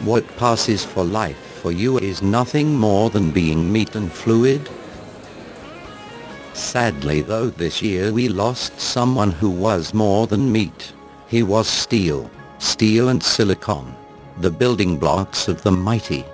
What 0.04 0.36
passes 0.36 0.84
for 0.84 1.02
life 1.02 1.45
for 1.66 1.72
you 1.72 1.98
is 1.98 2.22
nothing 2.22 2.76
more 2.76 3.10
than 3.10 3.32
being 3.32 3.72
meat 3.72 3.96
and 3.96 4.12
fluid. 4.12 4.70
Sadly 6.54 7.22
though 7.22 7.50
this 7.50 7.82
year 7.82 8.12
we 8.12 8.28
lost 8.28 8.80
someone 8.80 9.32
who 9.32 9.50
was 9.50 9.92
more 9.92 10.28
than 10.28 10.52
meat. 10.52 10.92
He 11.26 11.42
was 11.42 11.66
steel, 11.66 12.30
steel 12.60 13.08
and 13.08 13.20
silicon, 13.20 13.96
the 14.38 14.50
building 14.62 14.96
blocks 14.96 15.48
of 15.48 15.62
the 15.62 15.72
mighty, 15.72 16.24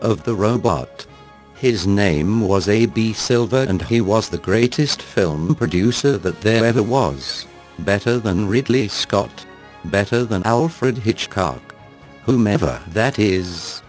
of 0.00 0.24
the 0.24 0.34
robot. 0.34 1.06
His 1.54 1.86
name 1.86 2.40
was 2.40 2.68
A.B. 2.68 3.12
Silver 3.12 3.64
and 3.68 3.80
he 3.82 4.00
was 4.00 4.28
the 4.28 4.38
greatest 4.38 5.02
film 5.02 5.54
producer 5.54 6.18
that 6.18 6.40
there 6.40 6.64
ever 6.64 6.82
was. 6.82 7.46
Better 7.78 8.18
than 8.18 8.48
Ridley 8.48 8.88
Scott. 8.88 9.46
Better 9.84 10.24
than 10.24 10.42
Alfred 10.42 10.98
Hitchcock. 10.98 11.76
Whomever 12.24 12.80
that 12.88 13.20
is. 13.20 13.82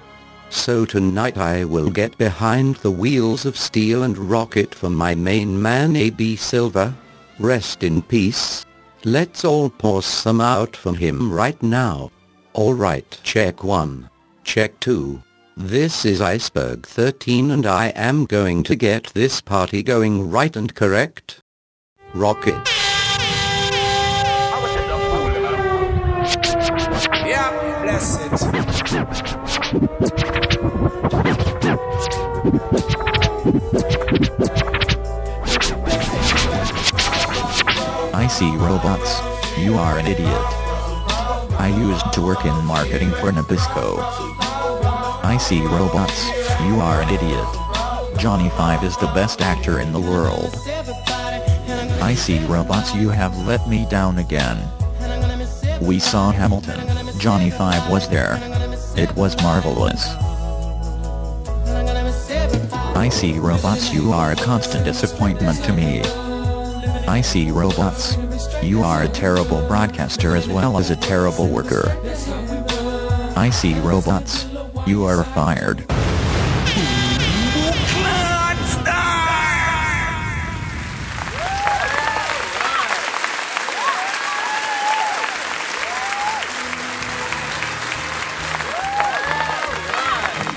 So 0.52 0.86
tonight 0.86 1.38
I 1.38 1.64
will 1.64 1.90
get 1.90 2.18
behind 2.18 2.76
the 2.76 2.92
wheels 2.92 3.46
of 3.46 3.58
steel 3.58 4.04
and 4.04 4.18
rocket 4.18 4.76
for 4.76 4.90
my 4.90 5.16
main 5.16 5.60
man 5.60 5.96
A.B. 5.96 6.36
Silver. 6.36 6.94
Rest 7.40 7.84
in 7.84 8.02
peace. 8.02 8.66
Let's 9.06 9.46
all 9.46 9.70
pour 9.70 10.04
some 10.04 10.42
out 10.42 10.76
for 10.76 10.94
him 10.94 11.32
right 11.32 11.60
now. 11.64 12.12
Alright, 12.54 13.18
check 13.24 13.64
1. 13.64 14.10
Check 14.44 14.78
2. 14.82 15.24
This 15.56 16.06
is 16.06 16.20
Iceberg 16.22 16.86
13 16.86 17.50
and 17.52 17.66
I 17.66 17.88
am 17.90 18.26
going 18.26 18.62
to 18.64 18.76
get 18.76 19.06
this 19.14 19.40
party 19.40 19.82
going 19.82 20.30
right 20.30 20.56
and 20.56 20.76
correct. 20.76 21.42
Rocket. 22.14 22.62
Yeah, 27.26 27.82
bless 27.84 28.20
it. 28.20 30.11
I 38.14 38.28
see 38.30 38.52
robots. 38.58 39.22
You 39.58 39.76
are 39.76 39.98
an 39.98 40.06
idiot. 40.06 40.28
I 41.58 41.74
used 41.78 42.12
to 42.12 42.22
work 42.22 42.44
in 42.44 42.54
marketing 42.66 43.12
for 43.12 43.32
Nabisco. 43.32 44.00
I 45.24 45.38
see 45.40 45.62
robots. 45.62 46.28
You 46.66 46.82
are 46.82 47.02
an 47.02 47.08
idiot. 47.08 47.48
Johnny 48.20 48.50
Five 48.50 48.84
is 48.84 48.98
the 48.98 49.08
best 49.14 49.40
actor 49.42 49.80
in 49.80 49.94
the 49.94 50.02
world. 50.02 50.54
I 52.02 52.14
see 52.16 52.44
robots 52.48 52.94
you 52.94 53.08
have 53.08 53.48
let 53.48 53.66
me 53.70 53.86
down 53.90 54.18
again. 54.18 54.58
We 55.82 56.00
saw 56.00 56.32
Hamilton. 56.32 56.82
Johnny 57.18 57.50
Five 57.50 57.90
was 57.90 58.10
there. 58.10 58.38
It 58.98 59.16
was 59.16 59.42
marvelous. 59.42 60.06
I 63.02 63.10
see 63.10 63.40
robots 63.40 63.92
you 63.92 64.12
are 64.12 64.34
a 64.34 64.36
constant 64.36 64.86
disappointment 64.86 65.58
to 65.64 65.74
me. 65.74 66.02
I 67.08 67.22
see 67.22 67.50
robots. 67.50 68.16
You 68.62 68.84
are 68.84 69.02
a 69.02 69.08
terrible 69.08 69.68
broadcaster 69.68 70.36
as 70.36 70.48
well 70.48 70.78
as 70.78 70.92
a 70.92 70.96
terrible 70.96 71.48
worker. 71.48 71.98
I 73.36 73.50
see 73.52 73.74
robots. 73.80 74.46
You 74.86 75.06
are 75.06 75.24
fired. 75.24 75.84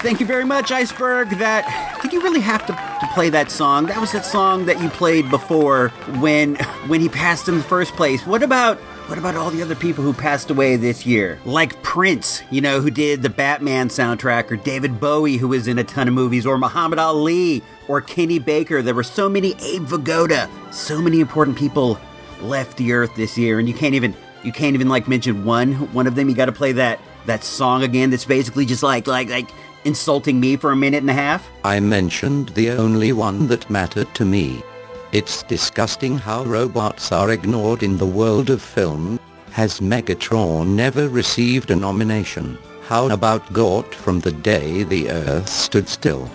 Thank 0.02 0.20
you 0.20 0.26
very 0.26 0.44
much, 0.44 0.70
Iceberg. 0.70 1.30
That 1.38 1.83
did 2.04 2.12
you 2.12 2.20
really 2.20 2.40
have 2.40 2.66
to, 2.66 2.72
to 2.74 3.14
play 3.14 3.30
that 3.30 3.50
song? 3.50 3.86
That 3.86 3.98
was 3.98 4.12
that 4.12 4.26
song 4.26 4.66
that 4.66 4.78
you 4.78 4.90
played 4.90 5.30
before 5.30 5.88
when 6.20 6.56
when 6.86 7.00
he 7.00 7.08
passed 7.08 7.48
in 7.48 7.56
the 7.56 7.64
first 7.64 7.94
place. 7.94 8.26
What 8.26 8.42
about 8.42 8.76
what 9.08 9.16
about 9.16 9.36
all 9.36 9.50
the 9.50 9.62
other 9.62 9.74
people 9.74 10.04
who 10.04 10.12
passed 10.12 10.50
away 10.50 10.76
this 10.76 11.06
year? 11.06 11.40
Like 11.46 11.82
Prince, 11.82 12.42
you 12.50 12.60
know, 12.60 12.82
who 12.82 12.90
did 12.90 13.22
the 13.22 13.30
Batman 13.30 13.88
soundtrack, 13.88 14.50
or 14.50 14.56
David 14.56 15.00
Bowie, 15.00 15.38
who 15.38 15.48
was 15.48 15.66
in 15.66 15.78
a 15.78 15.84
ton 15.84 16.06
of 16.06 16.12
movies, 16.12 16.44
or 16.44 16.58
Muhammad 16.58 16.98
Ali, 16.98 17.62
or 17.88 18.02
Kenny 18.02 18.38
Baker. 18.38 18.82
There 18.82 18.94
were 18.94 19.02
so 19.02 19.30
many 19.30 19.54
Abe 19.62 19.86
Vigoda, 19.86 20.50
so 20.74 21.00
many 21.00 21.20
important 21.20 21.56
people 21.56 21.98
left 22.42 22.76
the 22.76 22.92
earth 22.92 23.16
this 23.16 23.38
year, 23.38 23.58
and 23.58 23.66
you 23.66 23.72
can't 23.72 23.94
even 23.94 24.14
you 24.42 24.52
can't 24.52 24.74
even 24.74 24.90
like 24.90 25.08
mention 25.08 25.46
one 25.46 25.72
one 25.94 26.06
of 26.06 26.16
them. 26.16 26.28
You 26.28 26.34
got 26.34 26.46
to 26.46 26.52
play 26.52 26.72
that 26.72 27.00
that 27.24 27.44
song 27.44 27.82
again. 27.82 28.10
That's 28.10 28.26
basically 28.26 28.66
just 28.66 28.82
like 28.82 29.06
like 29.06 29.30
like 29.30 29.48
insulting 29.84 30.40
me 30.40 30.56
for 30.56 30.72
a 30.72 30.76
minute 30.76 31.02
and 31.02 31.10
a 31.10 31.14
half. 31.14 31.48
I 31.64 31.80
mentioned 31.80 32.50
the 32.50 32.70
only 32.70 33.12
one 33.12 33.46
that 33.48 33.70
mattered 33.70 34.14
to 34.14 34.24
me. 34.24 34.62
It's 35.12 35.42
disgusting 35.44 36.18
how 36.18 36.44
robots 36.44 37.12
are 37.12 37.30
ignored 37.30 37.82
in 37.82 37.98
the 37.98 38.06
world 38.06 38.50
of 38.50 38.60
film. 38.60 39.20
Has 39.52 39.80
Megatron 39.80 40.68
never 40.68 41.08
received 41.08 41.70
a 41.70 41.76
nomination? 41.76 42.58
How 42.88 43.08
about 43.08 43.52
Gort 43.52 43.94
from 43.94 44.20
the 44.20 44.32
day 44.32 44.82
the 44.82 45.10
Earth 45.10 45.48
stood 45.48 45.88
still? 45.88 46.28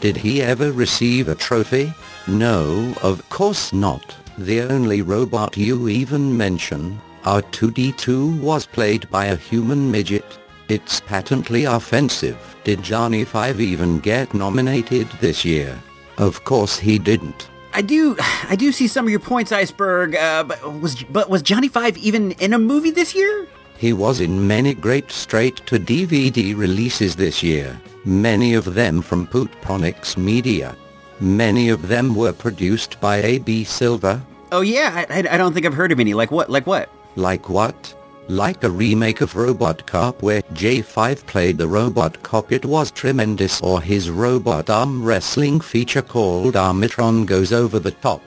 Did 0.00 0.16
he 0.16 0.42
ever 0.42 0.72
receive 0.72 1.28
a 1.28 1.34
trophy? 1.34 1.94
No, 2.26 2.94
of 3.02 3.28
course 3.30 3.72
not. 3.72 4.14
The 4.36 4.60
only 4.60 5.02
robot 5.02 5.56
you 5.56 5.88
even 5.88 6.36
mention, 6.36 7.00
R2-D2 7.22 8.40
was 8.40 8.66
played 8.66 9.10
by 9.10 9.26
a 9.26 9.36
human 9.36 9.90
midget. 9.90 10.38
It's 10.68 11.00
patently 11.00 11.64
offensive. 11.64 12.36
Did 12.64 12.82
Johnny 12.82 13.24
Five 13.24 13.60
even 13.60 14.00
get 14.00 14.34
nominated 14.34 15.08
this 15.20 15.44
year? 15.44 15.78
Of 16.18 16.44
course 16.44 16.78
he 16.78 16.98
didn't. 16.98 17.48
I 17.72 17.80
do, 17.82 18.16
I 18.48 18.56
do 18.56 18.72
see 18.72 18.86
some 18.86 19.06
of 19.06 19.10
your 19.10 19.20
points, 19.20 19.52
Iceberg. 19.52 20.14
Uh, 20.14 20.44
but 20.44 20.80
was 20.80 21.02
but 21.04 21.30
was 21.30 21.42
Johnny 21.42 21.68
Five 21.68 21.96
even 21.96 22.32
in 22.32 22.52
a 22.52 22.58
movie 22.58 22.90
this 22.90 23.14
year? 23.14 23.46
He 23.78 23.92
was 23.92 24.20
in 24.20 24.46
many 24.46 24.74
great 24.74 25.10
straight-to-DVD 25.12 26.56
releases 26.56 27.14
this 27.14 27.44
year, 27.44 27.80
many 28.04 28.54
of 28.54 28.74
them 28.74 29.00
from 29.00 29.28
Pootponics 29.28 30.16
Media. 30.16 30.74
Many 31.20 31.68
of 31.68 31.86
them 31.86 32.14
were 32.14 32.32
produced 32.32 33.00
by 33.00 33.18
A.B. 33.18 33.64
Silver. 33.64 34.20
Oh 34.50 34.62
yeah, 34.62 35.06
I, 35.08 35.18
I 35.18 35.36
don't 35.36 35.52
think 35.54 35.64
I've 35.64 35.74
heard 35.74 35.92
of 35.92 36.00
any. 36.00 36.14
Like 36.14 36.30
what? 36.30 36.50
Like 36.50 36.66
what? 36.66 36.90
Like 37.16 37.48
what? 37.48 37.94
Like 38.30 38.62
a 38.62 38.68
remake 38.68 39.22
of 39.22 39.36
Robot 39.36 39.86
Cop 39.86 40.22
where 40.22 40.42
J5 40.52 41.24
played 41.24 41.56
the 41.56 41.66
robot 41.66 42.22
cop 42.22 42.52
it 42.52 42.62
was 42.62 42.90
tremendous 42.90 43.58
or 43.62 43.80
his 43.80 44.10
robot 44.10 44.68
arm 44.68 45.02
wrestling 45.02 45.60
feature 45.60 46.02
called 46.02 46.52
Armatron 46.52 47.24
Goes 47.24 47.54
Over 47.54 47.78
the 47.78 47.90
Top. 47.90 48.20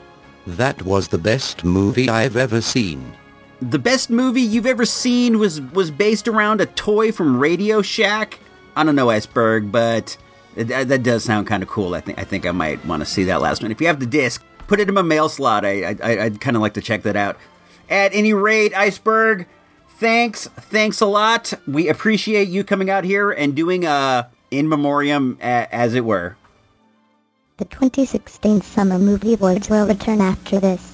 That 0.48 0.82
was 0.82 1.08
the 1.08 1.20
best 1.20 1.64
movie 1.64 2.10
I've 2.10 2.36
ever 2.36 2.62
seen. 2.62 3.14
The 3.62 3.78
best 3.78 4.10
movie 4.10 4.42
you've 4.42 4.66
ever 4.66 4.86
seen 4.88 5.38
was 5.38 5.62
was 5.62 5.92
based 5.92 6.28
around 6.28 6.62
a 6.62 6.66
toy 6.66 7.12
from 7.12 7.38
Radio 7.38 7.84
Shack. 7.84 8.40
I 8.76 8.84
don't 8.84 8.96
know 8.96 9.12
Iceberg, 9.12 9.72
but 9.72 10.18
that, 10.56 10.88
that 10.88 11.04
does 11.04 11.26
sound 11.26 11.46
kind 11.46 11.62
of 11.62 11.70
cool. 11.70 11.94
I 11.94 12.02
think 12.02 12.18
I 12.18 12.24
think 12.24 12.48
I 12.48 12.52
might 12.52 12.84
want 12.88 13.02
to 13.02 13.06
see 13.06 13.26
that 13.26 13.40
last 13.40 13.62
one. 13.62 13.72
If 13.72 13.80
you 13.80 13.86
have 13.86 14.00
the 14.00 14.08
disc, 14.08 14.44
put 14.66 14.80
it 14.80 14.88
in 14.90 14.96
my 14.96 15.04
mail 15.04 15.30
slot. 15.30 15.64
I, 15.64 15.96
I 16.02 16.24
I'd 16.24 16.42
kind 16.42 16.56
of 16.56 16.64
like 16.64 16.74
to 16.74 16.82
check 16.82 17.04
that 17.04 17.16
out. 17.16 17.38
At 17.88 18.16
any 18.16 18.34
rate, 18.34 18.76
Iceberg, 18.76 19.46
thanks, 20.02 20.48
thanks 20.48 21.00
a 21.00 21.06
lot. 21.06 21.54
We 21.68 21.88
appreciate 21.88 22.50
you 22.50 22.64
coming 22.64 22.90
out 22.90 23.04
here 23.04 23.30
and 23.30 23.56
doing 23.56 23.86
a 23.86 24.30
in 24.50 24.68
memoriam, 24.68 25.38
a, 25.40 25.74
as 25.74 25.94
it 25.94 26.04
were. 26.04 26.36
The 27.58 27.66
2016 27.66 28.62
Summer 28.62 28.98
Movie 28.98 29.36
Awards 29.36 29.70
will 29.70 29.88
return 29.88 30.20
after 30.20 30.60
this. 30.60 30.92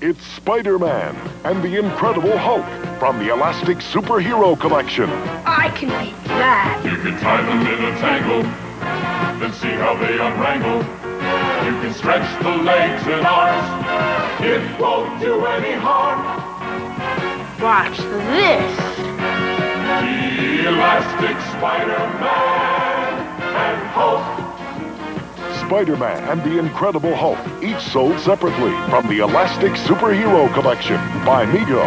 It's 0.00 0.24
Spider-Man 0.26 1.14
and 1.44 1.62
the 1.62 1.78
Incredible 1.78 2.36
Hulk 2.36 2.64
from 2.98 3.18
the 3.18 3.28
Elastic 3.32 3.78
Superhero 3.78 4.58
Collection. 4.58 5.10
I 5.44 5.68
can 5.76 5.88
beat 6.02 6.16
that. 6.24 6.80
You 6.82 6.96
can 6.96 7.20
tie 7.20 7.42
them 7.42 7.60
in 7.60 7.84
a 7.84 7.98
tangle, 8.00 8.42
then 9.38 9.52
see 9.52 9.68
how 9.68 9.94
they 9.96 10.18
unwrangle. 10.18 10.80
You 11.66 11.80
can 11.82 11.92
stretch 11.92 12.42
the 12.42 12.56
legs 12.62 13.02
and 13.06 13.26
arms. 13.26 14.44
It 14.44 14.80
won't 14.80 15.20
do 15.20 15.44
any 15.44 15.72
harm. 15.74 16.45
Watch 17.60 17.96
this. 17.96 18.76
The 19.16 20.68
Elastic 20.68 21.40
Spider-Man 21.56 22.22
and 23.40 23.86
Hulk. 23.88 25.66
Spider-Man 25.66 26.24
and 26.28 26.42
the 26.42 26.58
Incredible 26.58 27.16
Hulk, 27.16 27.38
each 27.62 27.80
sold 27.80 28.20
separately 28.20 28.72
from 28.90 29.08
the 29.08 29.20
Elastic 29.20 29.72
Superhero 29.72 30.52
Collection 30.52 30.96
by 31.24 31.46
Mego. 31.46 31.82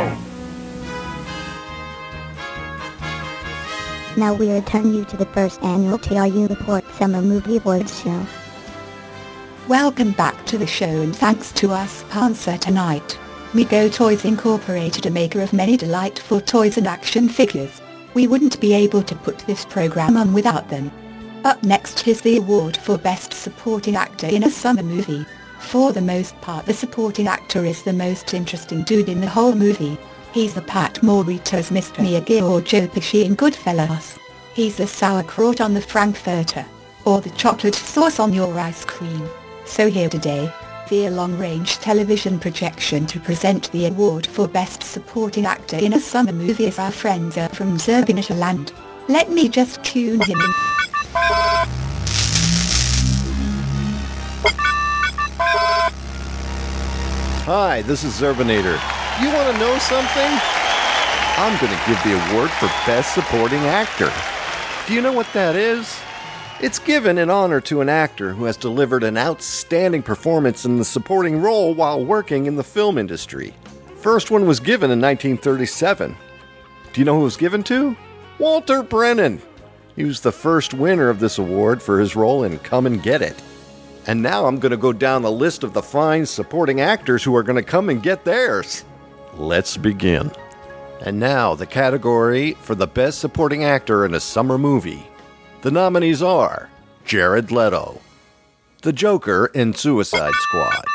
Now 4.17 4.34
we 4.34 4.51
return 4.51 4.91
you 4.91 5.05
to 5.05 5.17
the 5.17 5.27
first 5.27 5.62
annual 5.62 5.99
TRU 5.99 6.47
Report 6.47 6.84
Summer 6.95 7.21
Movie 7.21 7.58
Awards 7.58 8.01
show. 8.01 8.25
Welcome 9.67 10.13
back 10.13 10.47
to 10.47 10.58
the 10.58 10.65
show 10.65 10.88
and 10.88 11.15
thanks 11.15 11.51
to 11.51 11.73
our 11.73 11.88
sponsor 11.88 12.58
tonight, 12.58 13.19
Mego 13.52 13.92
Toys 13.92 14.26
Incorporated 14.26 15.08
a 15.08 15.10
maker 15.10 15.42
of 15.42 15.54
many 15.54 15.76
delightful 15.76 16.40
toys 16.40 16.78
and 16.78 16.86
action 16.86 17.28
figures. 17.28 17.82
We 18.14 18.28
wouldn't 18.28 18.62
be 18.62 18.74
able 18.74 19.02
to 19.02 19.16
put 19.16 19.40
this 19.40 19.66
program 19.66 20.18
on 20.18 20.34
without 20.34 20.70
them. 20.70 20.92
Up 21.44 21.64
next 21.64 22.08
is 22.08 22.22
the 22.22 22.38
award 22.38 22.78
for 22.78 22.96
Best 23.00 23.34
Supporting 23.34 23.96
Actor 23.96 24.28
in 24.28 24.44
a 24.44 24.52
Summer 24.52 24.84
Movie. 24.84 25.26
For 25.62 25.92
the 25.92 26.02
most 26.02 26.40
part 26.42 26.68
the 26.68 26.76
supporting 26.76 27.28
actor 27.28 27.66
is 27.66 27.82
the 27.82 27.92
most 27.92 28.36
interesting 28.36 28.84
dude 28.84 29.10
in 29.10 29.20
the 29.20 29.28
whole 29.28 29.56
movie. 29.56 29.98
He's 30.32 30.54
the 30.54 30.62
Pat 30.62 31.02
Morita's 31.02 31.72
Mr. 31.72 32.06
Miyagi 32.06 32.48
or 32.48 32.62
Joe 32.62 32.88
Pesci 32.88 33.26
in 33.26 33.36
Goodfellas. 33.36 34.20
He's 34.54 34.78
the 34.78 34.86
sauerkraut 34.86 35.60
on 35.60 35.74
the 35.74 35.82
Frankfurter. 35.82 36.68
Or 37.04 37.20
the 37.20 37.32
chocolate 37.32 37.74
sauce 37.74 38.20
on 38.20 38.32
your 38.32 38.60
ice 38.60 38.86
cream. 38.86 39.28
So 39.66 39.90
here 39.90 40.10
today, 40.10 40.54
via 40.89 41.12
long-range 41.12 41.78
television 41.78 42.39
projection 42.39 43.06
to 43.06 43.19
present 43.19 43.71
the 43.71 43.86
award 43.86 44.25
for 44.25 44.47
Best 44.47 44.82
Supporting 44.82 45.45
Actor 45.45 45.78
in 45.78 45.93
a 45.93 45.99
Summer 45.99 46.32
Movie 46.32 46.65
is 46.65 46.80
our 46.80 46.89
friend 46.89 47.32
Zer 47.32 47.47
from 47.49 47.78
Zerbinatorland. 47.78 48.71
Let 49.08 49.30
me 49.30 49.49
just 49.49 49.84
tune 49.84 50.19
him 50.19 50.41
in. 50.41 50.52
Hi, 57.45 57.84
this 57.84 58.04
is 58.04 58.19
Zerbinator. 58.19 58.80
You 59.21 59.32
want 59.32 59.54
to 59.54 59.60
know 59.60 59.78
something? 59.78 60.32
I'm 61.38 61.56
going 61.62 61.71
to 61.71 61.84
give 61.86 62.02
the 62.04 62.34
award 62.34 62.49
for 62.49 62.65
Best 62.88 63.13
Supporting 63.13 63.60
Actor. 63.60 64.12
Do 64.88 64.95
you 64.95 65.02
know 65.02 65.13
what 65.13 65.32
that 65.34 65.56
is? 65.56 65.99
It's 66.62 66.78
given 66.80 67.17
in 67.17 67.30
honor 67.30 67.62
to 67.62 67.80
an 67.80 67.88
actor 67.88 68.34
who 68.34 68.43
has 68.43 68.58
delivered 68.58 69.06
an 69.06 69.17
outstanding 69.17 70.04
performance 70.04 70.65
in 70.65 70.76
the 70.76 70.84
supporting 70.84 71.41
role 71.41 71.74
while 71.74 72.04
working 72.04 72.48
in 72.48 72.58
the 72.58 72.65
film 72.65 72.98
industry. 72.98 73.54
First 73.95 74.30
one 74.30 74.45
was 74.45 74.60
given 74.60 74.91
in 74.91 75.00
1937. 75.00 76.17
Do 76.91 77.00
you 77.00 77.06
know 77.06 77.15
who 77.15 77.22
it 77.22 77.24
was 77.24 77.38
given 77.38 77.63
to? 77.63 77.95
Walter 78.39 78.84
Brennan. 78.84 79.41
He 79.95 80.04
was 80.04 80.19
the 80.19 80.34
first 80.34 80.74
winner 80.74 81.08
of 81.08 81.22
this 81.22 81.38
award 81.38 81.82
for 81.82 81.98
his 81.98 82.17
role 82.17 82.43
in 82.43 82.60
Come 82.60 82.86
and 82.86 83.02
Get 83.02 83.22
It. 83.22 83.41
And 84.06 84.22
now 84.22 84.45
I'm 84.45 84.60
going 84.60 84.72
to 84.72 84.78
go 84.78 84.91
down 84.91 85.22
the 85.22 85.32
list 85.32 85.63
of 85.63 85.72
the 85.72 85.82
fine 85.82 86.26
supporting 86.26 86.82
actors 86.82 87.24
who 87.24 87.38
are 87.38 87.43
going 87.43 87.56
to 87.56 87.63
come 87.63 87.89
and 87.89 88.04
get 88.04 88.26
theirs. 88.26 88.84
Let's 89.36 89.78
begin. 89.78 90.30
And 91.06 91.22
now, 91.22 91.56
the 91.56 91.65
category 91.65 92.56
for 92.56 92.76
the 92.76 92.88
best 92.88 93.19
supporting 93.19 93.63
actor 93.63 94.06
in 94.06 94.13
a 94.13 94.19
summer 94.19 94.58
movie. 94.58 95.09
The 95.62 95.72
nominees 95.72 96.22
are 96.22 96.69
Jared 97.04 97.52
Leto, 97.52 98.00
the 98.82 98.93
Joker 98.93 99.48
in 99.48 99.74
Suicide 99.74 100.34
Squad, 100.34 100.86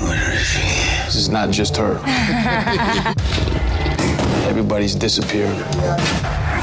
This 0.00 1.16
is 1.16 1.28
not 1.28 1.50
just 1.50 1.76
her. 1.76 2.00
Everybody's 4.48 4.94
disappeared. 4.94 5.56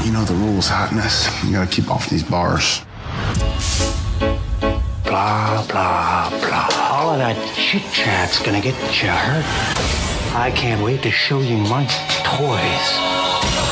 You 0.04 0.12
know 0.12 0.24
the 0.24 0.34
rules, 0.34 0.68
hotness. 0.68 1.28
You 1.44 1.52
gotta 1.52 1.70
keep 1.70 1.90
off 1.90 2.08
these 2.08 2.22
bars. 2.22 2.80
Blah, 5.04 5.66
blah, 5.68 6.30
blah. 6.30 6.68
All 6.80 7.10
of 7.12 7.18
that 7.18 7.36
chit 7.54 7.82
chat's 7.92 8.42
gonna 8.42 8.62
get 8.62 8.74
you 9.02 9.10
hurt. 9.10 9.44
I 10.34 10.50
can't 10.56 10.82
wait 10.82 11.02
to 11.02 11.10
show 11.10 11.40
you 11.40 11.58
my 11.58 11.84
toys. 12.24 13.71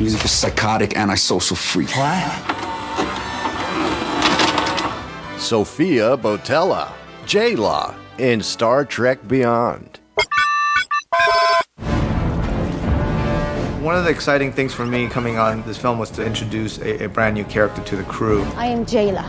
He's 0.00 0.14
a 0.14 0.28
psychotic 0.28 0.96
antisocial 0.96 1.56
freak. 1.56 1.90
Sofia 5.38 6.16
Boutella, 6.16 6.90
Jaylah 7.26 7.94
in 8.16 8.40
Star 8.42 8.86
Trek 8.86 9.28
Beyond. 9.28 10.00
One 13.82 13.94
of 13.94 14.04
the 14.04 14.10
exciting 14.10 14.52
things 14.52 14.72
for 14.72 14.86
me 14.86 15.06
coming 15.06 15.36
on 15.36 15.62
this 15.64 15.76
film 15.76 15.98
was 15.98 16.08
to 16.12 16.24
introduce 16.24 16.78
a, 16.78 17.04
a 17.04 17.08
brand 17.10 17.34
new 17.34 17.44
character 17.44 17.82
to 17.82 17.96
the 17.96 18.04
crew. 18.04 18.42
I 18.56 18.68
am 18.68 18.86
Jaylah. 18.86 19.28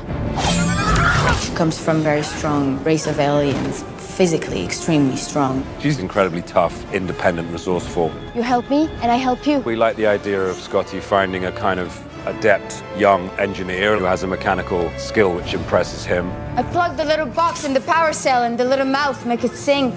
She 1.43 1.53
comes 1.53 1.77
from 1.77 1.97
a 1.97 2.01
very 2.01 2.23
strong 2.23 2.81
race 2.85 3.07
of 3.07 3.19
aliens, 3.19 3.83
physically 4.21 4.63
extremely 4.63 5.15
strong. 5.15 5.65
She's 5.79 5.97
incredibly 5.97 6.43
tough, 6.43 6.75
independent, 6.93 7.51
resourceful. 7.51 8.11
You 8.35 8.43
help 8.43 8.69
me, 8.69 8.87
and 9.01 9.11
I 9.11 9.15
help 9.15 9.47
you. 9.47 9.61
We 9.61 9.75
like 9.75 9.95
the 9.95 10.05
idea 10.05 10.39
of 10.39 10.57
Scotty 10.57 10.99
finding 10.99 11.45
a 11.45 11.51
kind 11.51 11.79
of 11.79 11.89
adept 12.27 12.83
young 12.95 13.31
engineer 13.39 13.97
who 13.97 14.03
has 14.03 14.21
a 14.21 14.27
mechanical 14.27 14.91
skill 14.99 15.33
which 15.33 15.55
impresses 15.55 16.05
him. 16.05 16.29
I 16.55 16.61
plugged 16.61 16.97
the 16.97 17.03
little 17.03 17.25
box 17.25 17.63
in 17.63 17.73
the 17.73 17.81
power 17.81 18.13
cell, 18.13 18.43
and 18.43 18.59
the 18.59 18.63
little 18.63 18.85
mouth 18.85 19.25
make 19.25 19.43
it 19.43 19.53
sing. 19.53 19.89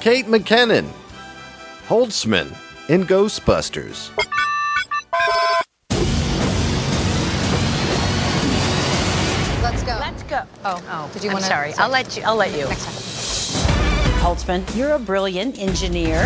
Kate 0.00 0.26
McKinnon, 0.26 0.88
Holtzman 1.86 2.48
in 2.88 3.04
Ghostbusters. 3.04 4.10
Oh, 10.64 10.80
oh. 10.88 11.10
Did 11.12 11.24
you 11.24 11.30
want 11.30 11.42
to? 11.42 11.48
sorry. 11.48 11.72
I'll 11.74 11.90
let 11.90 12.16
you. 12.16 12.22
I'll 12.24 12.36
let 12.36 12.52
you. 12.52 12.66
Next 12.66 12.84
time. 12.84 12.94
Holtzman, 14.20 14.76
you're 14.76 14.92
a 14.92 14.98
brilliant 14.98 15.58
engineer. 15.58 16.22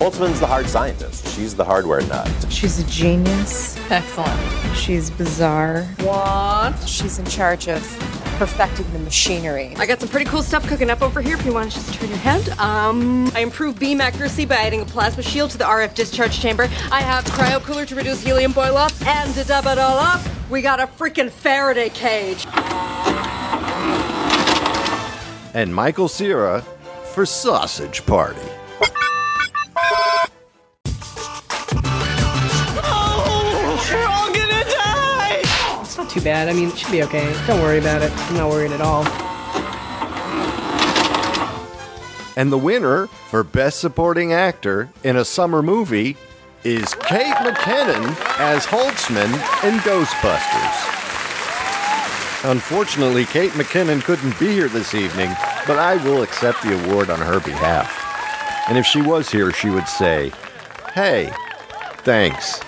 Holtzman's 0.00 0.40
the 0.40 0.46
hard 0.46 0.66
scientist. 0.66 1.26
She's 1.36 1.54
the 1.54 1.64
hardware 1.64 2.00
nut. 2.02 2.30
She's 2.48 2.78
a 2.78 2.84
genius. 2.84 3.76
Excellent. 3.90 4.76
She's 4.76 5.10
bizarre. 5.10 5.82
What? 6.00 6.72
She's 6.88 7.18
in 7.18 7.26
charge 7.26 7.68
of 7.68 7.82
perfecting 8.40 8.90
the 8.94 8.98
machinery. 8.98 9.74
I 9.76 9.84
got 9.84 10.00
some 10.00 10.08
pretty 10.08 10.24
cool 10.24 10.42
stuff 10.42 10.66
cooking 10.66 10.88
up 10.88 11.02
over 11.02 11.20
here 11.20 11.36
if 11.36 11.44
you 11.44 11.52
want 11.52 11.70
to 11.70 11.76
just 11.76 11.92
turn 11.92 12.08
your 12.08 12.16
head. 12.16 12.48
Um, 12.58 13.30
I 13.34 13.40
improved 13.40 13.78
beam 13.78 14.00
accuracy 14.00 14.46
by 14.46 14.54
adding 14.54 14.80
a 14.80 14.86
plasma 14.86 15.22
shield 15.22 15.50
to 15.50 15.58
the 15.58 15.64
RF 15.64 15.94
discharge 15.94 16.40
chamber. 16.40 16.62
I 16.90 17.02
have 17.02 17.26
cryo 17.26 17.60
cooler 17.60 17.84
to 17.84 17.94
reduce 17.94 18.22
helium 18.22 18.52
boil 18.52 18.78
up. 18.78 18.92
And 19.04 19.34
to 19.34 19.44
dub 19.44 19.66
it 19.66 19.76
all 19.76 19.98
up, 19.98 20.22
we 20.48 20.62
got 20.62 20.80
a 20.80 20.86
freaking 20.86 21.28
Faraday 21.28 21.90
cage. 21.90 22.46
And 25.52 25.74
Michael 25.74 26.08
Cera 26.08 26.62
for 27.12 27.26
Sausage 27.26 28.06
Party. 28.06 28.40
Too 36.10 36.20
bad. 36.20 36.48
I 36.48 36.52
mean, 36.52 36.68
it 36.68 36.76
should 36.78 36.90
be 36.90 37.02
okay. 37.04 37.32
Don't 37.46 37.60
worry 37.60 37.78
about 37.78 38.02
it. 38.02 38.10
I'm 38.12 38.34
not 38.34 38.50
worried 38.50 38.72
at 38.72 38.80
all. 38.80 39.04
And 42.36 42.50
the 42.50 42.58
winner 42.58 43.06
for 43.06 43.44
Best 43.44 43.80
Supporting 43.80 44.32
Actor 44.32 44.88
in 45.04 45.16
a 45.16 45.24
Summer 45.24 45.62
Movie 45.62 46.16
is 46.64 46.94
Kate 46.94 47.34
McKinnon 47.36 48.16
as 48.38 48.66
Holtzman 48.66 49.32
in 49.64 49.78
Ghostbusters. 49.80 50.90
Unfortunately, 52.50 53.24
Kate 53.26 53.50
McKinnon 53.52 54.02
couldn't 54.02 54.38
be 54.38 54.48
here 54.48 54.68
this 54.68 54.94
evening, 54.94 55.28
but 55.66 55.78
I 55.78 56.02
will 56.04 56.22
accept 56.22 56.62
the 56.62 56.82
award 56.84 57.10
on 57.10 57.18
her 57.18 57.40
behalf. 57.40 57.94
And 58.68 58.78
if 58.78 58.86
she 58.86 59.02
was 59.02 59.30
here, 59.30 59.52
she 59.52 59.68
would 59.68 59.88
say, 59.88 60.32
Hey, 60.94 61.32
thanks. 61.98 62.60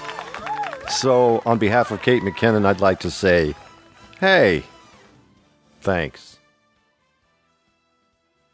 So, 0.93 1.43
on 1.47 1.59
behalf 1.59 1.91
of 1.91 2.03
Kate 2.03 2.23
McKinnon, 2.23 2.67
I'd 2.67 2.81
like 2.81 3.01
to 3.01 3.11
say, 3.11 3.55
Hey, 4.21 4.63
thanks. 5.81 6.39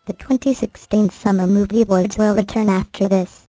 The 0.07 0.15
2016 0.15 1.11
Summer 1.11 1.47
Movie 1.47 1.83
Awards 1.83 2.17
will 2.17 2.35
return 2.35 2.71
after 2.71 3.09
this. 3.09 3.45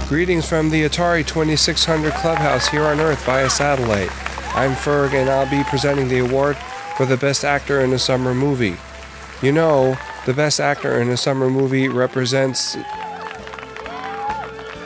Greetings 0.07 0.47
from 0.47 0.69
the 0.69 0.83
Atari 0.83 1.25
2600 1.25 2.13
Clubhouse 2.13 2.67
here 2.67 2.83
on 2.83 2.99
Earth 2.99 3.25
via 3.25 3.49
satellite. 3.49 4.11
I'm 4.55 4.73
Ferg 4.73 5.13
and 5.15 5.27
I'll 5.27 5.49
be 5.49 5.63
presenting 5.63 6.07
the 6.07 6.19
award 6.19 6.57
for 6.95 7.07
the 7.07 7.17
Best 7.17 7.43
Actor 7.43 7.81
in 7.81 7.91
a 7.91 7.97
Summer 7.97 8.35
Movie. 8.35 8.77
You 9.41 9.51
know, 9.51 9.97
the 10.27 10.33
Best 10.35 10.59
Actor 10.59 11.01
in 11.01 11.09
a 11.09 11.17
Summer 11.17 11.49
Movie 11.49 11.87
represents... 11.87 12.75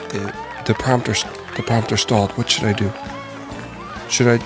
The, 0.08 0.34
the 0.65 0.73
prompter 0.75 1.13
the 1.58 1.63
prompter 1.63 1.97
stalled. 1.97 2.32
What 2.38 2.49
should 2.49 2.63
I 2.63 2.71
do? 2.71 2.89
Should 4.10 4.39
I... 4.39 4.45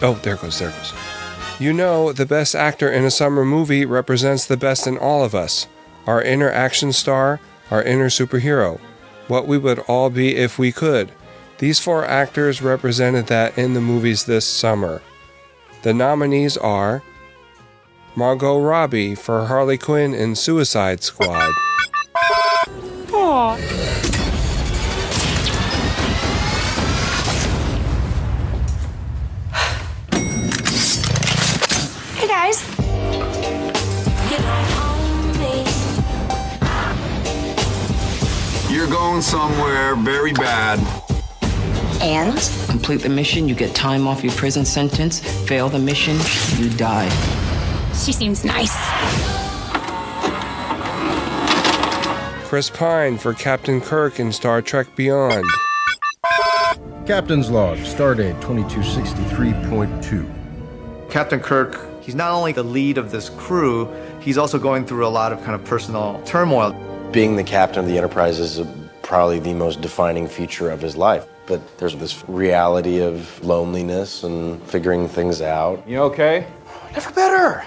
Oh, 0.00 0.18
there 0.22 0.36
goes, 0.36 0.58
there 0.58 0.70
goes. 0.70 0.94
You 1.60 1.74
know, 1.74 2.14
the 2.14 2.24
best 2.24 2.54
actor 2.54 2.90
in 2.90 3.04
a 3.04 3.10
summer 3.10 3.44
movie 3.44 3.84
represents 3.84 4.46
the 4.46 4.56
best 4.56 4.86
in 4.86 4.96
all 4.96 5.22
of 5.22 5.34
us. 5.34 5.66
Our 6.06 6.22
inner 6.22 6.50
action 6.50 6.94
star, 6.94 7.40
our 7.70 7.82
inner 7.82 8.08
superhero. 8.08 8.80
What 9.32 9.46
we 9.46 9.56
would 9.56 9.78
all 9.88 10.10
be 10.10 10.36
if 10.36 10.58
we 10.58 10.72
could. 10.72 11.10
These 11.56 11.80
four 11.80 12.04
actors 12.04 12.60
represented 12.60 13.28
that 13.28 13.56
in 13.56 13.72
the 13.72 13.80
movies 13.80 14.26
this 14.26 14.44
summer. 14.44 15.00
The 15.84 15.94
nominees 15.94 16.58
are 16.58 17.02
Margot 18.14 18.58
Robbie 18.58 19.14
for 19.14 19.46
Harley 19.46 19.78
Quinn 19.78 20.12
in 20.12 20.34
Suicide 20.34 21.02
Squad, 21.02 21.50
Aww. 23.08 23.81
Going 38.92 39.22
somewhere 39.22 39.96
very 39.96 40.34
bad. 40.34 40.78
And? 42.02 42.36
Complete 42.68 43.00
the 43.00 43.08
mission, 43.08 43.48
you 43.48 43.54
get 43.54 43.74
time 43.74 44.06
off 44.06 44.22
your 44.22 44.34
prison 44.34 44.66
sentence. 44.66 45.20
Fail 45.48 45.70
the 45.70 45.78
mission, 45.78 46.18
you 46.58 46.68
die. 46.76 47.08
She 47.94 48.12
seems 48.12 48.44
nice. 48.44 48.76
Chris 52.48 52.68
Pine 52.68 53.16
for 53.16 53.32
Captain 53.32 53.80
Kirk 53.80 54.20
in 54.20 54.30
Star 54.30 54.60
Trek 54.60 54.94
Beyond, 54.94 55.46
Captain's 57.06 57.50
log, 57.50 57.78
stardate 57.78 58.38
2263.2. 58.42 61.10
Captain 61.10 61.40
Kirk, 61.40 61.80
he's 62.02 62.14
not 62.14 62.32
only 62.32 62.52
the 62.52 62.62
lead 62.62 62.98
of 62.98 63.10
this 63.10 63.30
crew, 63.30 63.90
he's 64.20 64.36
also 64.36 64.58
going 64.58 64.84
through 64.84 65.06
a 65.06 65.08
lot 65.08 65.32
of 65.32 65.42
kind 65.44 65.54
of 65.54 65.64
personal 65.64 66.20
turmoil. 66.26 66.74
Being 67.10 67.36
the 67.36 67.44
captain 67.44 67.80
of 67.80 67.86
the 67.86 67.96
Enterprise 67.96 68.38
is 68.38 68.60
uh, 68.60 68.64
probably 69.12 69.38
the 69.38 69.52
most 69.52 69.82
defining 69.82 70.26
feature 70.26 70.70
of 70.70 70.80
his 70.80 70.96
life. 70.96 71.26
But 71.44 71.60
there's 71.76 71.94
this 71.96 72.26
reality 72.30 73.02
of 73.02 73.44
loneliness 73.44 74.22
and 74.22 74.58
figuring 74.62 75.06
things 75.06 75.42
out. 75.42 75.86
You 75.86 75.98
okay? 76.04 76.46
Never 76.94 77.12
better. 77.12 77.62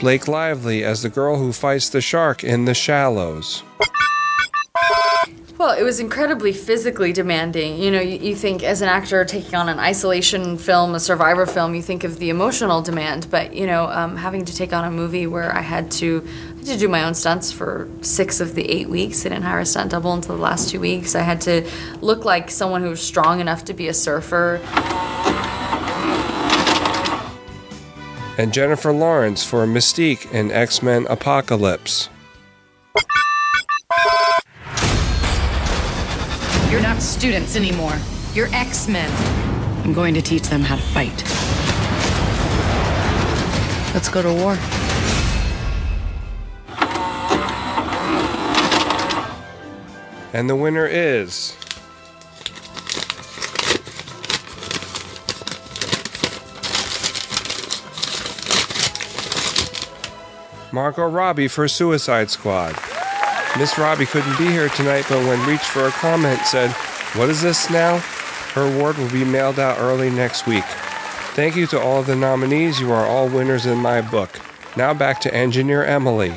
Blake 0.00 0.26
Lively 0.26 0.82
as 0.82 1.02
the 1.02 1.08
girl 1.08 1.36
who 1.36 1.52
fights 1.52 1.88
the 1.88 2.00
shark 2.00 2.42
in 2.42 2.64
The 2.64 2.74
Shallows, 2.74 3.62
Well, 5.62 5.78
it 5.78 5.84
was 5.84 6.00
incredibly 6.00 6.52
physically 6.52 7.12
demanding. 7.12 7.80
You 7.80 7.92
know, 7.92 8.00
you, 8.00 8.18
you 8.18 8.34
think 8.34 8.64
as 8.64 8.82
an 8.82 8.88
actor 8.88 9.24
taking 9.24 9.54
on 9.54 9.68
an 9.68 9.78
isolation 9.78 10.58
film, 10.58 10.96
a 10.96 10.98
survivor 10.98 11.46
film, 11.46 11.76
you 11.76 11.82
think 11.82 12.02
of 12.02 12.18
the 12.18 12.30
emotional 12.30 12.82
demand. 12.82 13.28
But 13.30 13.54
you 13.54 13.68
know, 13.68 13.86
um, 13.86 14.16
having 14.16 14.44
to 14.46 14.52
take 14.52 14.72
on 14.72 14.84
a 14.84 14.90
movie 14.90 15.28
where 15.28 15.54
I 15.54 15.60
had 15.60 15.88
to 15.92 16.26
I 16.62 16.64
had 16.64 16.74
to 16.74 16.78
do 16.78 16.88
my 16.88 17.02
own 17.02 17.14
stunts 17.14 17.50
for 17.50 17.88
six 18.02 18.38
of 18.38 18.54
the 18.54 18.64
eight 18.70 18.88
weeks. 18.88 19.26
I 19.26 19.30
didn't 19.30 19.42
hire 19.42 19.58
a 19.58 19.66
stunt 19.66 19.90
double 19.90 20.12
until 20.12 20.36
the 20.36 20.42
last 20.42 20.68
two 20.70 20.78
weeks. 20.78 21.16
I 21.16 21.22
had 21.22 21.40
to 21.40 21.68
look 22.00 22.24
like 22.24 22.52
someone 22.52 22.82
who 22.82 22.90
was 22.90 23.02
strong 23.02 23.40
enough 23.40 23.64
to 23.64 23.74
be 23.74 23.88
a 23.88 23.92
surfer. 23.92 24.60
and 28.38 28.52
Jennifer 28.52 28.92
Lawrence 28.92 29.44
for 29.44 29.66
Mystique 29.66 30.32
in 30.32 30.52
X 30.52 30.84
Men 30.84 31.04
Apocalypse. 31.10 32.08
You're 36.70 36.80
not 36.80 37.02
students 37.02 37.56
anymore. 37.56 37.98
You're 38.34 38.54
X-Men. 38.54 39.10
I'm 39.84 39.92
going 39.92 40.14
to 40.14 40.22
teach 40.22 40.44
them 40.44 40.60
how 40.60 40.76
to 40.76 40.82
fight. 40.82 41.24
Let's 43.94 44.08
go 44.08 44.22
to 44.22 44.32
war. 44.32 44.81
And 50.32 50.48
the 50.48 50.56
winner 50.56 50.86
is. 50.86 51.56
Margot 60.72 61.06
Robbie 61.06 61.48
for 61.48 61.68
Suicide 61.68 62.30
Squad. 62.30 62.74
Miss 63.58 63.76
Robbie 63.76 64.06
couldn't 64.06 64.38
be 64.38 64.46
here 64.46 64.70
tonight, 64.70 65.04
but 65.06 65.18
when 65.26 65.46
reached 65.46 65.66
for 65.66 65.86
a 65.86 65.90
comment, 65.90 66.40
said, 66.46 66.70
What 67.14 67.28
is 67.28 67.42
this 67.42 67.68
now? 67.68 67.98
Her 68.54 68.74
award 68.74 68.96
will 68.96 69.10
be 69.10 69.24
mailed 69.24 69.58
out 69.58 69.78
early 69.78 70.08
next 70.08 70.46
week. 70.46 70.64
Thank 71.34 71.56
you 71.56 71.66
to 71.68 71.80
all 71.80 72.02
the 72.02 72.16
nominees. 72.16 72.80
You 72.80 72.90
are 72.92 73.06
all 73.06 73.28
winners 73.28 73.66
in 73.66 73.78
my 73.78 74.00
book. 74.00 74.40
Now 74.74 74.94
back 74.94 75.20
to 75.22 75.34
engineer 75.34 75.84
Emily. 75.84 76.34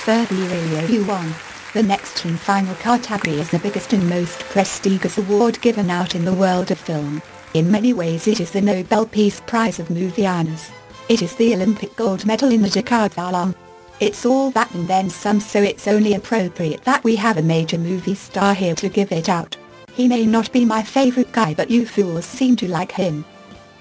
Furby 0.00 0.48
Radio 0.48 0.80
you 0.86 1.04
won. 1.04 1.34
The 1.74 1.82
next 1.82 2.24
and 2.24 2.40
final 2.40 2.74
category 2.76 3.38
is 3.38 3.50
the 3.50 3.58
biggest 3.58 3.92
and 3.92 4.08
most 4.08 4.40
prestigious 4.44 5.18
award 5.18 5.60
given 5.60 5.90
out 5.90 6.14
in 6.14 6.24
the 6.24 6.32
world 6.32 6.70
of 6.70 6.78
film. 6.78 7.20
In 7.52 7.70
many 7.70 7.92
ways 7.92 8.26
it 8.26 8.40
is 8.40 8.50
the 8.50 8.62
Nobel 8.62 9.04
Peace 9.04 9.42
Prize 9.46 9.78
of 9.78 9.90
movie 9.90 10.26
honors. 10.26 10.70
It 11.10 11.20
is 11.20 11.36
the 11.36 11.54
Olympic 11.54 11.94
gold 11.96 12.24
medal 12.24 12.50
in 12.50 12.62
the 12.62 12.70
decathlon. 12.70 13.54
It's 14.00 14.24
all 14.24 14.50
that 14.52 14.74
and 14.74 14.88
then 14.88 15.10
some 15.10 15.38
so 15.38 15.60
it's 15.60 15.86
only 15.86 16.14
appropriate 16.14 16.82
that 16.84 17.04
we 17.04 17.14
have 17.16 17.36
a 17.36 17.42
major 17.42 17.76
movie 17.76 18.14
star 18.14 18.54
here 18.54 18.74
to 18.76 18.88
give 18.88 19.12
it 19.12 19.28
out. 19.28 19.54
He 19.92 20.08
may 20.08 20.24
not 20.24 20.50
be 20.50 20.64
my 20.64 20.82
favorite 20.82 21.30
guy 21.30 21.52
but 21.52 21.70
you 21.70 21.84
fools 21.84 22.24
seem 22.24 22.56
to 22.56 22.68
like 22.68 22.92
him. 22.92 23.26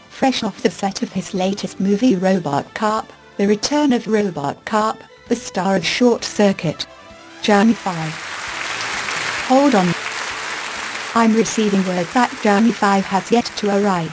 Fresh 0.09 0.43
off 0.43 0.63
the 0.63 0.69
set 0.69 1.01
of 1.01 1.13
his 1.13 1.33
latest 1.33 1.79
movie 1.79 2.17
Robot 2.17 2.73
Carp, 2.73 3.09
The 3.37 3.47
Return 3.47 3.93
of 3.93 4.05
Robot 4.05 4.65
Cop, 4.65 5.01
the 5.29 5.35
star 5.35 5.75
of 5.75 5.85
Short 5.85 6.23
Circuit. 6.23 6.87
Johnny 7.43 7.73
5. 7.73 7.95
Hold 9.47 9.75
on. 9.75 9.93
I'm 11.13 11.35
receiving 11.35 11.85
word 11.85 12.07
that 12.07 12.37
Johnny 12.43 12.71
5 12.71 13.05
has 13.05 13.31
yet 13.31 13.45
to 13.57 13.69
arrive. 13.69 14.11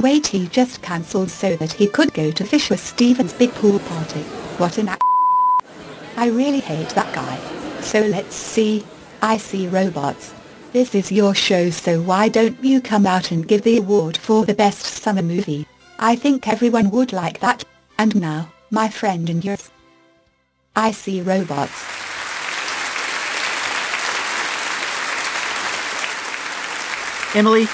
Wait 0.00 0.28
he 0.28 0.46
just 0.46 0.80
cancelled 0.80 1.30
so 1.30 1.56
that 1.56 1.72
he 1.72 1.88
could 1.88 2.14
go 2.14 2.30
to 2.30 2.44
Fisher 2.44 2.76
Stevens' 2.76 3.32
big 3.32 3.52
pool 3.54 3.80
party. 3.80 4.20
What 4.58 4.78
an 4.78 4.88
a- 4.88 4.98
I 6.16 6.28
really 6.28 6.60
hate 6.60 6.90
that 6.90 7.12
guy. 7.12 7.36
So 7.80 8.00
let's 8.00 8.36
see. 8.36 8.84
I 9.20 9.38
see 9.38 9.66
robots. 9.66 10.34
This 10.72 10.94
is 10.94 11.10
your 11.10 11.34
show 11.34 11.70
so 11.70 12.00
why 12.00 12.28
don't 12.28 12.62
you 12.64 12.80
come 12.80 13.06
out 13.06 13.32
and 13.32 13.46
give 13.46 13.62
the 13.62 13.76
award 13.76 14.16
for 14.16 14.44
the 14.44 14.54
best 14.54 14.86
summer 14.86 15.22
movie? 15.22 15.66
I 15.98 16.14
think 16.14 16.46
everyone 16.46 16.90
would 16.90 17.12
like 17.12 17.40
that. 17.40 17.64
And 17.98 18.20
now, 18.20 18.50
my 18.72 18.88
friend 18.88 19.28
and 19.28 19.44
yours. 19.44 19.70
I 20.74 20.90
see 20.90 21.20
robots. 21.20 21.70
Emily, 27.36 27.66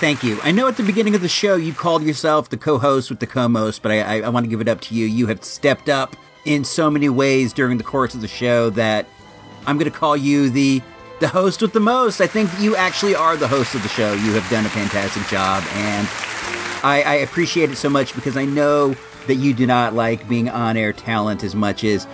thank 0.00 0.22
you. 0.22 0.38
I 0.42 0.52
know 0.52 0.66
at 0.66 0.76
the 0.76 0.82
beginning 0.82 1.14
of 1.14 1.20
the 1.20 1.28
show 1.28 1.56
you 1.56 1.72
called 1.72 2.02
yourself 2.02 2.48
the 2.48 2.56
co-host 2.56 3.10
with 3.10 3.20
the 3.20 3.26
co-most, 3.26 3.82
but 3.82 3.92
I, 3.92 4.00
I, 4.00 4.20
I 4.22 4.28
want 4.30 4.44
to 4.44 4.50
give 4.50 4.60
it 4.60 4.68
up 4.68 4.80
to 4.82 4.94
you. 4.94 5.06
You 5.06 5.26
have 5.26 5.44
stepped 5.44 5.88
up 5.88 6.16
in 6.46 6.64
so 6.64 6.90
many 6.90 7.08
ways 7.08 7.52
during 7.52 7.76
the 7.76 7.84
course 7.84 8.14
of 8.14 8.22
the 8.22 8.28
show 8.28 8.70
that 8.70 9.06
I'm 9.66 9.76
going 9.76 9.90
to 9.90 9.96
call 9.96 10.16
you 10.16 10.50
the 10.50 10.82
the 11.18 11.28
host 11.28 11.62
with 11.62 11.72
the 11.72 11.80
most. 11.80 12.20
I 12.20 12.26
think 12.26 12.50
you 12.60 12.76
actually 12.76 13.14
are 13.14 13.38
the 13.38 13.48
host 13.48 13.74
of 13.74 13.82
the 13.82 13.88
show. 13.88 14.12
You 14.12 14.32
have 14.32 14.48
done 14.50 14.66
a 14.66 14.68
fantastic 14.68 15.26
job, 15.28 15.64
and 15.72 16.06
I, 16.84 17.02
I 17.06 17.14
appreciate 17.14 17.70
it 17.70 17.76
so 17.76 17.88
much 17.88 18.14
because 18.14 18.36
I 18.36 18.44
know 18.44 18.94
that 19.26 19.36
you 19.36 19.54
do 19.54 19.66
not 19.66 19.94
like 19.94 20.28
being 20.28 20.48
on-air 20.48 20.92
talent 20.92 21.44
as 21.44 21.54
much 21.54 21.84
as 21.84 22.06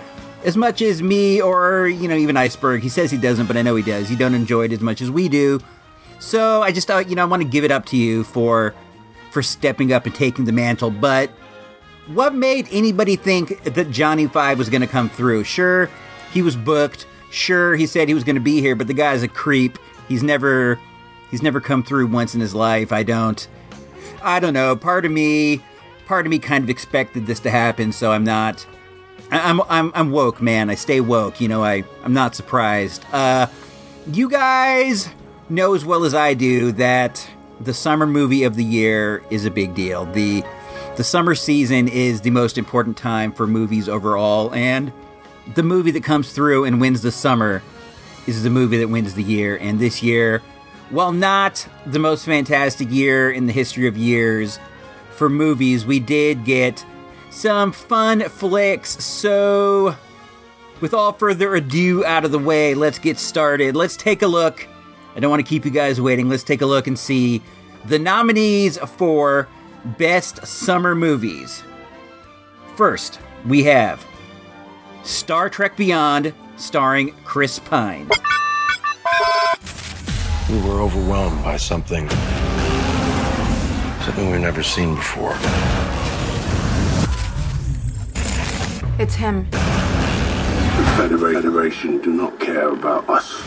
as 0.43 0.57
much 0.57 0.81
as 0.81 1.01
me 1.01 1.41
or 1.41 1.87
you 1.87 2.07
know 2.07 2.15
even 2.15 2.37
Iceberg. 2.37 2.81
He 2.81 2.89
says 2.89 3.11
he 3.11 3.17
doesn't, 3.17 3.47
but 3.47 3.57
I 3.57 3.61
know 3.61 3.75
he 3.75 3.83
does. 3.83 4.11
You 4.11 4.17
don't 4.17 4.33
enjoy 4.33 4.65
it 4.65 4.71
as 4.71 4.81
much 4.81 5.01
as 5.01 5.09
we 5.09 5.29
do. 5.29 5.59
So 6.19 6.61
I 6.61 6.71
just 6.71 6.87
thought, 6.87 7.09
you 7.09 7.15
know, 7.15 7.23
I 7.23 7.25
want 7.25 7.41
to 7.41 7.47
give 7.47 7.63
it 7.63 7.71
up 7.71 7.85
to 7.87 7.97
you 7.97 8.23
for 8.23 8.73
for 9.31 9.41
stepping 9.41 9.91
up 9.91 10.05
and 10.05 10.13
taking 10.13 10.45
the 10.45 10.51
mantle. 10.51 10.91
But 10.91 11.29
what 12.07 12.35
made 12.35 12.67
anybody 12.71 13.15
think 13.15 13.63
that 13.63 13.89
Johnny 13.91 14.27
Five 14.27 14.57
was 14.57 14.69
going 14.69 14.81
to 14.81 14.87
come 14.87 15.09
through? 15.09 15.43
Sure, 15.43 15.89
he 16.31 16.41
was 16.41 16.55
booked. 16.55 17.07
Sure, 17.31 17.75
he 17.75 17.87
said 17.87 18.07
he 18.07 18.13
was 18.13 18.23
going 18.23 18.35
to 18.35 18.41
be 18.41 18.61
here, 18.61 18.75
but 18.75 18.87
the 18.87 18.93
guy's 18.93 19.23
a 19.23 19.27
creep. 19.27 19.79
He's 20.07 20.23
never 20.23 20.79
he's 21.31 21.41
never 21.41 21.59
come 21.59 21.83
through 21.83 22.07
once 22.07 22.35
in 22.35 22.41
his 22.41 22.53
life. 22.53 22.91
I 22.91 23.03
don't 23.03 23.47
I 24.21 24.39
don't 24.39 24.53
know. 24.53 24.75
Part 24.75 25.05
of 25.05 25.11
me 25.11 25.61
part 26.05 26.25
of 26.25 26.29
me 26.29 26.39
kind 26.39 26.63
of 26.63 26.69
expected 26.69 27.25
this 27.25 27.39
to 27.41 27.49
happen, 27.49 27.91
so 27.91 28.11
I'm 28.11 28.23
not 28.23 28.65
I'm 29.31 29.61
I'm 29.69 29.91
I'm 29.95 30.11
woke, 30.11 30.41
man. 30.41 30.69
I 30.69 30.75
stay 30.75 31.01
woke. 31.01 31.41
You 31.41 31.47
know, 31.47 31.63
I 31.63 31.83
I'm 32.03 32.13
not 32.13 32.35
surprised. 32.35 33.05
Uh 33.11 33.47
you 34.07 34.29
guys 34.29 35.09
know 35.49 35.73
as 35.73 35.85
well 35.85 36.03
as 36.03 36.13
I 36.13 36.33
do 36.33 36.71
that 36.73 37.27
the 37.59 37.73
summer 37.73 38.05
movie 38.05 38.43
of 38.43 38.55
the 38.55 38.63
year 38.63 39.23
is 39.29 39.45
a 39.45 39.51
big 39.51 39.73
deal. 39.75 40.05
The 40.05 40.43
the 40.95 41.03
summer 41.03 41.35
season 41.35 41.87
is 41.87 42.21
the 42.21 42.29
most 42.29 42.57
important 42.57 42.97
time 42.97 43.31
for 43.31 43.47
movies 43.47 43.89
overall, 43.89 44.53
and 44.53 44.91
the 45.55 45.63
movie 45.63 45.91
that 45.91 46.03
comes 46.03 46.31
through 46.31 46.65
and 46.65 46.79
wins 46.79 47.01
the 47.01 47.11
summer 47.11 47.63
is 48.27 48.43
the 48.43 48.49
movie 48.49 48.77
that 48.77 48.87
wins 48.87 49.13
the 49.15 49.23
year. 49.23 49.57
And 49.57 49.79
this 49.79 50.03
year, 50.03 50.41
while 50.89 51.11
not 51.11 51.67
the 51.85 51.99
most 51.99 52.25
fantastic 52.25 52.91
year 52.91 53.31
in 53.31 53.47
the 53.47 53.53
history 53.53 53.87
of 53.87 53.97
years 53.97 54.59
for 55.23 55.29
movies, 55.29 55.85
we 55.85 56.01
did 56.01 56.43
get 56.43 56.85
some 57.29 57.71
fun 57.71 58.19
flicks. 58.23 59.01
So, 59.01 59.95
with 60.81 60.93
all 60.93 61.13
further 61.13 61.55
ado 61.55 62.03
out 62.03 62.25
of 62.25 62.33
the 62.33 62.39
way, 62.39 62.73
let's 62.73 62.99
get 62.99 63.17
started. 63.17 63.73
Let's 63.73 63.95
take 63.95 64.21
a 64.21 64.27
look. 64.27 64.67
I 65.15 65.21
don't 65.21 65.29
want 65.29 65.39
to 65.39 65.49
keep 65.49 65.63
you 65.63 65.71
guys 65.71 66.01
waiting. 66.01 66.27
Let's 66.27 66.43
take 66.43 66.61
a 66.61 66.65
look 66.65 66.87
and 66.87 66.99
see 66.99 67.41
the 67.85 67.97
nominees 67.97 68.77
for 68.79 69.47
Best 69.97 70.45
Summer 70.45 70.93
Movies. 70.93 71.63
First, 72.75 73.21
we 73.45 73.63
have 73.63 74.05
Star 75.03 75.49
Trek 75.49 75.77
Beyond, 75.77 76.33
starring 76.57 77.15
Chris 77.23 77.59
Pine. 77.59 78.09
We 80.49 80.59
were 80.67 80.81
overwhelmed 80.81 81.41
by 81.45 81.55
something. 81.55 82.09
Something 84.03 84.31
we've 84.31 84.41
never 84.41 84.61
seen 84.61 84.95
before. 84.95 85.33
It's 88.99 89.15
him. 89.15 89.49
The 89.49 89.57
Federation 90.97 92.01
do 92.01 92.11
not 92.11 92.37
care 92.37 92.67
about 92.67 93.09
us. 93.09 93.41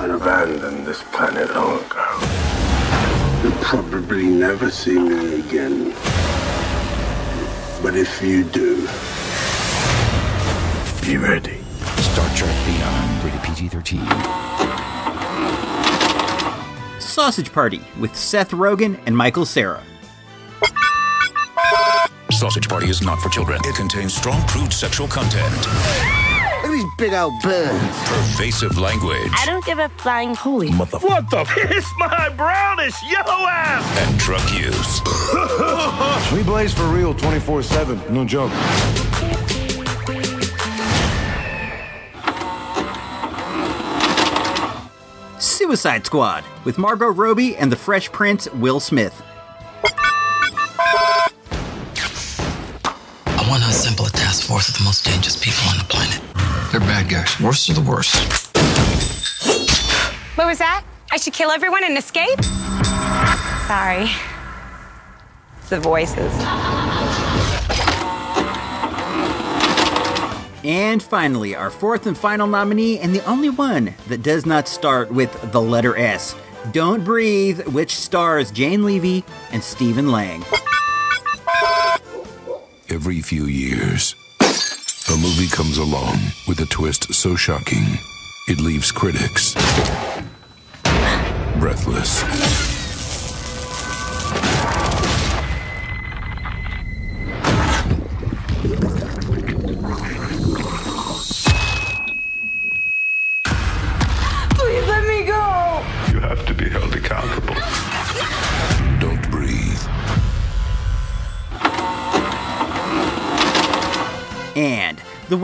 And 0.00 0.10
abandoned 0.10 0.86
this 0.86 1.04
planet 1.12 1.54
long 1.54 1.78
ago. 1.84 2.18
You'll 3.44 3.62
probably 3.62 4.26
never 4.26 4.68
see 4.72 4.98
me 4.98 5.38
again. 5.38 5.94
But 7.80 7.94
if 7.94 8.20
you 8.20 8.42
do, 8.42 8.88
be 11.06 11.16
ready. 11.16 11.62
Star 12.02 12.28
Trek 12.34 12.56
Beyond, 12.66 13.24
rated 13.24 13.42
PG 13.44 13.68
13. 13.68 14.83
Sausage 17.14 17.52
Party 17.52 17.80
with 18.00 18.16
Seth 18.16 18.50
Rogen 18.50 18.98
and 19.06 19.16
Michael 19.16 19.44
Cera. 19.46 19.80
Sausage 22.32 22.68
Party 22.68 22.88
is 22.88 23.02
not 23.02 23.20
for 23.20 23.28
children. 23.28 23.60
It 23.64 23.76
contains 23.76 24.12
strong, 24.12 24.44
crude 24.48 24.72
sexual 24.72 25.06
content, 25.06 25.54
Look 25.54 26.64
at 26.64 26.70
these 26.72 26.84
big 26.98 27.12
old 27.12 27.40
birds. 27.40 27.96
pervasive 28.08 28.78
language, 28.78 29.30
I 29.32 29.46
don't 29.46 29.64
give 29.64 29.78
a 29.78 29.88
flying 29.90 30.34
holy. 30.34 30.72
Mother- 30.72 30.98
What 30.98 31.30
the? 31.30 31.44
Kiss 31.44 31.86
my 31.98 32.30
brownish 32.30 32.96
yellow 33.08 33.46
ass! 33.46 34.08
and 34.08 34.18
drug 34.18 34.42
use. 34.50 35.00
We 36.32 36.42
blaze 36.42 36.74
for 36.74 36.84
real 36.88 37.14
24 37.14 37.62
7. 37.62 38.12
No 38.12 38.24
joke. 38.24 38.50
Suicide 45.64 46.04
Squad 46.04 46.44
with 46.66 46.76
Margot 46.76 47.08
Robbie 47.08 47.56
and 47.56 47.72
the 47.72 47.76
Fresh 47.76 48.12
Prince 48.12 48.46
Will 48.52 48.80
Smith. 48.80 49.22
I 53.24 53.46
want 53.48 53.62
to 53.62 53.70
assemble 53.70 54.04
a 54.04 54.10
task 54.10 54.46
force 54.46 54.68
of 54.68 54.76
the 54.76 54.84
most 54.84 55.06
dangerous 55.06 55.42
people 55.42 55.66
on 55.70 55.78
the 55.78 55.84
planet. 55.84 56.20
They're 56.70 56.80
bad 56.80 57.08
guys. 57.08 57.40
Worst 57.40 57.70
of 57.70 57.76
the 57.76 57.80
worst. 57.80 58.14
What 60.36 60.46
was 60.46 60.58
that? 60.58 60.84
I 61.10 61.16
should 61.16 61.32
kill 61.32 61.50
everyone 61.50 61.82
and 61.82 61.96
escape? 61.96 62.44
Sorry. 63.66 64.10
It's 65.60 65.70
the 65.70 65.80
voices. 65.80 66.73
And 70.64 71.02
finally, 71.02 71.54
our 71.54 71.70
fourth 71.70 72.06
and 72.06 72.16
final 72.16 72.46
nominee, 72.46 72.98
and 72.98 73.14
the 73.14 73.24
only 73.26 73.50
one 73.50 73.94
that 74.08 74.22
does 74.22 74.46
not 74.46 74.66
start 74.66 75.12
with 75.12 75.52
the 75.52 75.60
letter 75.60 75.96
S. 75.96 76.34
Don't 76.72 77.04
Breathe, 77.04 77.60
which 77.68 77.94
stars 77.94 78.50
Jane 78.50 78.84
Levy 78.84 79.24
and 79.52 79.62
Stephen 79.62 80.10
Lang. 80.10 80.42
Every 82.88 83.20
few 83.20 83.44
years, 83.44 84.14
a 84.40 85.16
movie 85.16 85.48
comes 85.48 85.78
along 85.78 86.16
with 86.48 86.60
a 86.60 86.66
twist 86.66 87.12
so 87.12 87.36
shocking, 87.36 87.84
it 88.48 88.60
leaves 88.60 88.90
critics 88.90 89.54
breathless. 91.64 92.73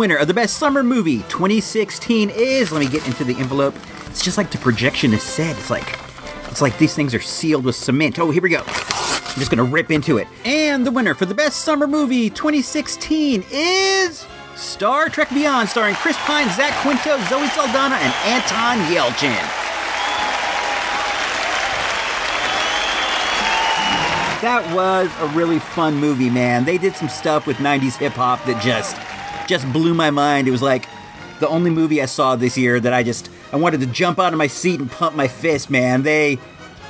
Winner 0.01 0.17
of 0.17 0.27
the 0.29 0.33
Best 0.33 0.57
Summer 0.57 0.83
Movie 0.83 1.19
2016 1.29 2.31
is, 2.31 2.73
let 2.73 2.79
me 2.81 2.89
get 2.89 3.07
into 3.07 3.23
the 3.23 3.35
envelope. 3.35 3.75
It's 4.07 4.25
just 4.25 4.39
like 4.39 4.51
the 4.51 4.57
projectionist 4.57 5.21
said. 5.21 5.55
It's 5.59 5.69
like, 5.69 5.87
it's 6.49 6.63
like 6.63 6.79
these 6.79 6.95
things 6.95 7.15
are 7.15 7.21
sealed 7.21 7.67
with 7.67 7.77
cement. 7.77 8.19
Oh, 8.19 8.31
here 8.31 8.41
we 8.41 8.49
go. 8.49 8.63
I'm 8.63 9.35
just 9.35 9.51
gonna 9.51 9.63
rip 9.63 9.91
into 9.91 10.17
it. 10.17 10.27
And 10.47 10.87
the 10.87 10.91
winner 10.91 11.13
for 11.13 11.27
the 11.27 11.35
Best 11.35 11.65
Summer 11.65 11.87
Movie 11.87 12.31
2016 12.31 13.45
is 13.53 14.27
Star 14.57 15.11
Trek 15.11 15.29
Beyond, 15.29 15.69
starring 15.69 15.95
Chris 15.97 16.17
Pine, 16.21 16.49
Zach 16.57 16.73
Quinto, 16.81 17.19
Zoe 17.29 17.47
Saldana, 17.49 17.97
and 17.97 18.15
Anton 18.25 18.79
Yelchin. 18.91 19.37
That 24.41 24.67
was 24.75 25.11
a 25.21 25.37
really 25.37 25.59
fun 25.59 25.97
movie, 25.97 26.31
man. 26.31 26.65
They 26.65 26.79
did 26.79 26.97
some 26.97 27.11
stuff 27.11 27.47
with 27.47 27.59
90s 27.59 27.99
hip 27.99 28.15
hop 28.15 28.43
that 28.47 28.63
just 28.63 28.97
just 29.51 29.71
blew 29.73 29.93
my 29.93 30.11
mind. 30.11 30.47
It 30.47 30.53
was 30.53 30.63
like 30.63 30.89
the 31.41 31.49
only 31.49 31.71
movie 31.71 32.01
I 32.01 32.07
saw 32.07 32.37
this 32.37 32.57
year 32.57 32.79
that 32.79 32.95
I 32.95 33.03
just 33.03 33.29
I 33.53 33.57
wanted 33.57 33.81
to 33.81 33.87
jump 33.87 34.21
out 34.21 34.33
of 34.33 34.39
my 34.39 34.47
seat 34.47 34.79
and 34.79 34.91
pump 34.91 35.17
my 35.17 35.27
fist, 35.27 35.69
man. 35.69 36.05
They 36.05 36.39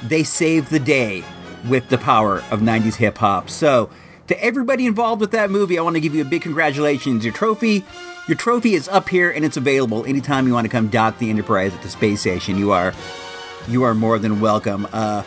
they 0.05 0.23
saved 0.23 0.71
the 0.71 0.79
day 0.79 1.25
with 1.69 1.89
the 1.89 1.99
power 1.99 2.39
of 2.51 2.61
90s 2.61 2.97
hip 2.97 3.19
hop. 3.19 3.51
So, 3.51 3.91
to 4.27 4.45
everybody 4.45 4.87
involved 4.87 5.21
with 5.21 5.31
that 5.33 5.51
movie, 5.51 5.79
I 5.79 5.83
want 5.83 5.97
to 5.97 6.01
give 6.01 6.15
you 6.15 6.23
a 6.23 6.27
big 6.27 6.43
congratulations. 6.43 7.25
Your 7.25 7.35
trophy 7.35 7.83
your 8.29 8.37
trophy 8.37 8.75
is 8.75 8.89
up 8.89 9.09
here 9.09 9.31
and 9.31 9.45
it's 9.45 9.57
available 9.57 10.05
anytime 10.05 10.47
you 10.47 10.53
want 10.53 10.67
to 10.67 10.71
come 10.71 10.89
dock 10.89 11.19
the 11.19 11.31
Enterprise 11.31 11.75
at 11.75 11.83
the 11.83 11.89
space 11.89 12.21
station. 12.21 12.59
You 12.59 12.73
are 12.73 12.93
you 13.69 13.85
are 13.85 13.95
more 13.95 14.19
than 14.19 14.39
welcome. 14.39 14.87
Uh 14.93 15.23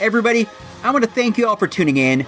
everybody, 0.00 0.46
I 0.84 0.92
want 0.92 1.04
to 1.04 1.10
thank 1.10 1.36
you 1.36 1.48
all 1.48 1.56
for 1.56 1.66
tuning 1.66 1.96
in. 1.96 2.24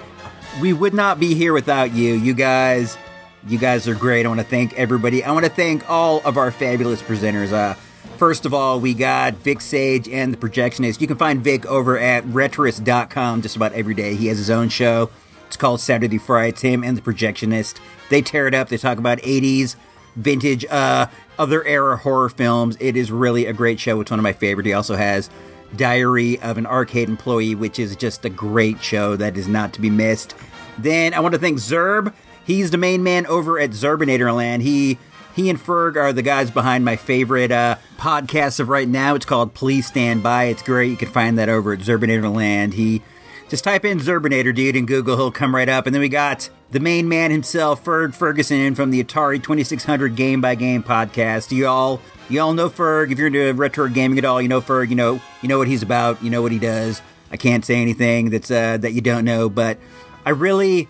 We 0.61 0.73
would 0.73 0.95
not 0.95 1.21
be 1.21 1.35
here 1.35 1.53
without 1.53 1.93
you. 1.93 2.15
You 2.15 2.35
guys, 2.35 2.99
you 3.47 3.59
guys 3.59 3.87
are 3.89 3.95
great. 3.95 4.27
I 4.27 4.29
want 4.29 4.41
to 4.41 4.47
thank 4.47 4.75
everybody. 4.75 5.23
I 5.25 5.33
want 5.33 5.45
to 5.45 5.51
thank 5.51 5.89
all 5.89 6.21
of 6.25 6.37
our 6.37 6.51
fabulous 6.51 7.03
presenters. 7.03 7.53
Uh, 7.53 7.75
first 8.17 8.47
of 8.47 8.53
all, 8.53 8.81
we 8.81 8.95
got 8.95 9.35
Vic 9.35 9.61
Sage 9.61 10.09
and 10.09 10.33
the 10.33 10.37
Projectionist. 10.37 11.01
You 11.01 11.07
can 11.07 11.17
find 11.17 11.43
Vic 11.43 11.67
over 11.67 11.99
at 11.99 12.25
retroist.com 12.25 13.43
just 13.43 13.57
about 13.57 13.73
every 13.73 13.95
day. 13.95 14.15
He 14.15 14.27
has 14.27 14.39
his 14.39 14.51
own 14.51 14.69
show. 14.69 15.11
It's 15.47 15.57
called 15.57 15.81
Saturday 15.81 16.19
Frights. 16.19 16.63
Him 16.63 16.83
and 16.83 16.97
the 16.97 17.01
Projectionist. 17.01 17.79
They 18.11 18.23
tear 18.23 18.47
it 18.47 18.55
up. 18.55 18.69
They 18.69 18.77
talk 18.77 18.99
about 18.99 19.19
80s 19.19 19.77
vintage, 20.19 20.65
uh, 20.67 21.07
other 21.39 21.65
era 21.65 21.97
horror 21.97 22.29
films. 22.29 22.77
It 22.81 22.97
is 22.97 23.11
really 23.11 23.47
a 23.47 23.53
great 23.53 23.81
show. 23.81 24.01
It's 24.01 24.11
one 24.11 24.21
of 24.21 24.25
my 24.25 24.33
favorite. 24.33 24.67
He 24.67 24.73
also 24.73 24.97
has 24.97 25.31
Diary 25.77 26.41
of 26.41 26.59
an 26.59 26.67
Arcade 26.67 27.09
Employee, 27.09 27.55
which 27.55 27.79
is 27.79 27.95
just 27.97 28.25
a 28.25 28.31
great 28.31 28.83
show 28.83 29.17
that 29.17 29.37
is 29.37 29.49
not 29.49 29.73
to 29.75 29.81
be 29.81 29.91
missed. 29.91 30.35
Then 30.77 31.15
I 31.15 31.21
want 31.21 31.35
to 31.35 31.41
thank 31.41 31.59
Zerb. 31.59 32.13
He's 32.49 32.71
the 32.71 32.79
main 32.79 33.03
man 33.03 33.27
over 33.27 33.61
at 33.61 33.73
Zerbinator 33.73 34.35
Land. 34.35 34.63
He 34.63 34.97
he 35.37 35.51
and 35.51 35.61
Ferg 35.61 35.97
are 35.97 36.15
the 36.15 36.23
guys 36.23 36.51
behind 36.51 36.83
my 36.83 36.97
favorite 36.97 37.53
uh, 37.53 37.77
podcast 37.99 38.59
of 38.59 38.71
right 38.71 38.89
now. 38.89 39.15
It's 39.15 39.27
called 39.27 39.53
Please 39.53 39.87
Stand 39.87 40.23
By. 40.23 40.45
It's 40.45 40.63
great. 40.63 40.91
You 40.91 40.97
can 40.97 41.11
find 41.11 41.39
that 41.39 41.51
over 41.51 41.75
at 41.75 41.81
Zerbinator 41.81 42.35
Land. 42.35 42.73
He 42.73 43.03
just 43.51 43.65
type 43.65 43.85
in 43.85 43.99
Zerbinator, 43.99 44.55
dude, 44.55 44.77
in 44.77 44.87
Google. 44.87 45.17
He'll 45.17 45.31
come 45.31 45.55
right 45.55 45.69
up. 45.69 45.85
And 45.85 45.95
then 45.95 46.01
we 46.01 46.09
got 46.09 46.49
the 46.71 46.81
main 46.81 47.07
man 47.07 47.31
himself, 47.31 47.85
Ferg 47.85 48.15
Ferguson, 48.15 48.75
from 48.75 48.93
the 48.93 49.05
Atari 49.05 49.43
2600 49.43 50.17
Game 50.17 50.41
by 50.41 50.55
Game 50.55 50.83
podcast. 50.83 51.53
You 51.53 51.67
all, 51.67 52.01
you 52.31 52.41
all 52.41 52.55
know 52.55 52.71
Ferg. 52.71 53.13
If 53.13 53.19
you're 53.19 53.27
into 53.27 53.53
retro 53.53 53.89
gaming 53.89 54.17
at 54.17 54.25
all, 54.25 54.41
you 54.41 54.49
know 54.49 54.63
Ferg. 54.63 54.89
You 54.89 54.97
know, 54.97 55.21
you 55.43 55.51
know 55.51 55.59
what 55.59 55.69
he's 55.69 55.83
about. 55.83 56.23
You 56.25 56.31
know 56.31 56.41
what 56.41 56.53
he 56.53 56.59
does. 56.59 57.03
I 57.31 57.37
can't 57.37 57.63
say 57.63 57.75
anything 57.83 58.31
that's 58.31 58.51
uh, 58.51 58.79
that 58.79 58.95
you 58.95 59.03
don't 59.03 59.27
know, 59.27 59.51
but 59.51 59.77
I 60.25 60.31
really, 60.31 60.89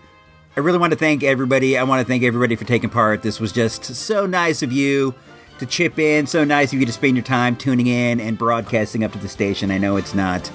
I 0.59 0.61
really 0.61 0.79
want 0.79 0.93
to 0.93 0.99
thank 0.99 1.23
everybody. 1.23 1.79
I 1.79 1.85
want 1.85 2.01
to 2.01 2.05
thank 2.05 2.25
everybody 2.25 2.57
for 2.57 2.65
taking 2.65 2.91
part. 2.91 3.23
This 3.23 3.39
was 3.39 3.53
just 3.53 3.85
so 3.85 4.27
nice 4.27 4.61
of 4.61 4.73
you 4.73 5.15
to 5.61 5.67
chip 5.67 6.01
in. 6.01 6.27
So 6.27 6.43
nice 6.43 6.73
of 6.73 6.81
you 6.81 6.87
to 6.87 6.93
spend 6.93 7.17
your 7.17 7.23
time 7.23 7.55
tuning 7.55 7.87
in 7.87 8.19
and 8.19 8.37
broadcasting 8.37 9.05
up 9.05 9.13
to 9.13 9.21
the 9.21 9.29
station. 9.29 9.71
I 9.71 9.79
know 9.79 9.97
it's 9.97 10.17
not, 10.17 10.51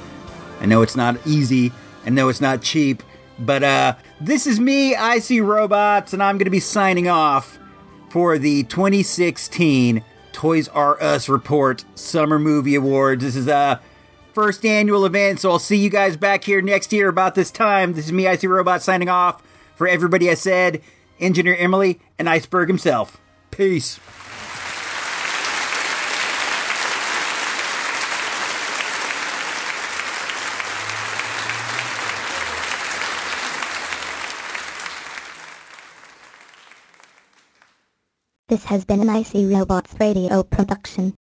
I 0.60 0.66
know 0.66 0.82
it's 0.82 0.98
not 0.98 1.26
easy. 1.26 1.72
I 2.06 2.10
know 2.10 2.28
it's 2.28 2.42
not 2.42 2.62
cheap, 2.62 3.02
but 3.40 3.64
uh, 3.64 3.96
this 4.20 4.46
is 4.46 4.60
me, 4.60 4.94
I 4.94 5.20
See 5.20 5.40
Robots, 5.40 6.12
and 6.12 6.22
I'm 6.22 6.38
going 6.38 6.48
to 6.48 6.52
be 6.52 6.60
signing 6.60 7.08
off 7.08 7.58
for 8.10 8.38
the 8.38 8.64
2016 8.64 10.04
Toys 10.34 10.68
R 10.68 11.02
Us 11.02 11.30
Report 11.30 11.86
Summer 11.96 12.40
Movie 12.40 12.76
Awards. 12.76 13.24
This 13.24 13.38
is 13.38 13.48
a 13.48 13.80
first 14.34 14.66
annual 14.66 15.06
event, 15.06 15.40
so 15.40 15.50
I'll 15.50 15.60
see 15.60 15.78
you 15.78 15.90
guys 15.90 16.18
back 16.18 16.44
here 16.44 16.62
next 16.62 16.92
year 16.92 17.08
about 17.08 17.36
this 17.36 17.52
time. 17.52 17.94
This 17.94 18.08
is 18.08 18.12
me, 18.12 18.28
I 18.28 18.36
See 18.36 18.48
Robots, 18.48 18.84
signing 18.84 19.08
off 19.08 19.42
For 19.76 19.88
everybody 19.88 20.30
I 20.30 20.36
said, 20.36 20.82
Engineer 21.20 21.56
Emily, 21.56 22.00
and 22.20 22.30
Iceberg 22.30 22.68
himself. 22.68 23.20
Peace. 23.52 24.00
This 38.50 38.66
has 38.66 38.86
been 38.86 39.02
an 39.02 39.10
IC 39.10 39.52
Robots 39.52 39.96
Radio 40.00 40.44
production. 40.44 41.16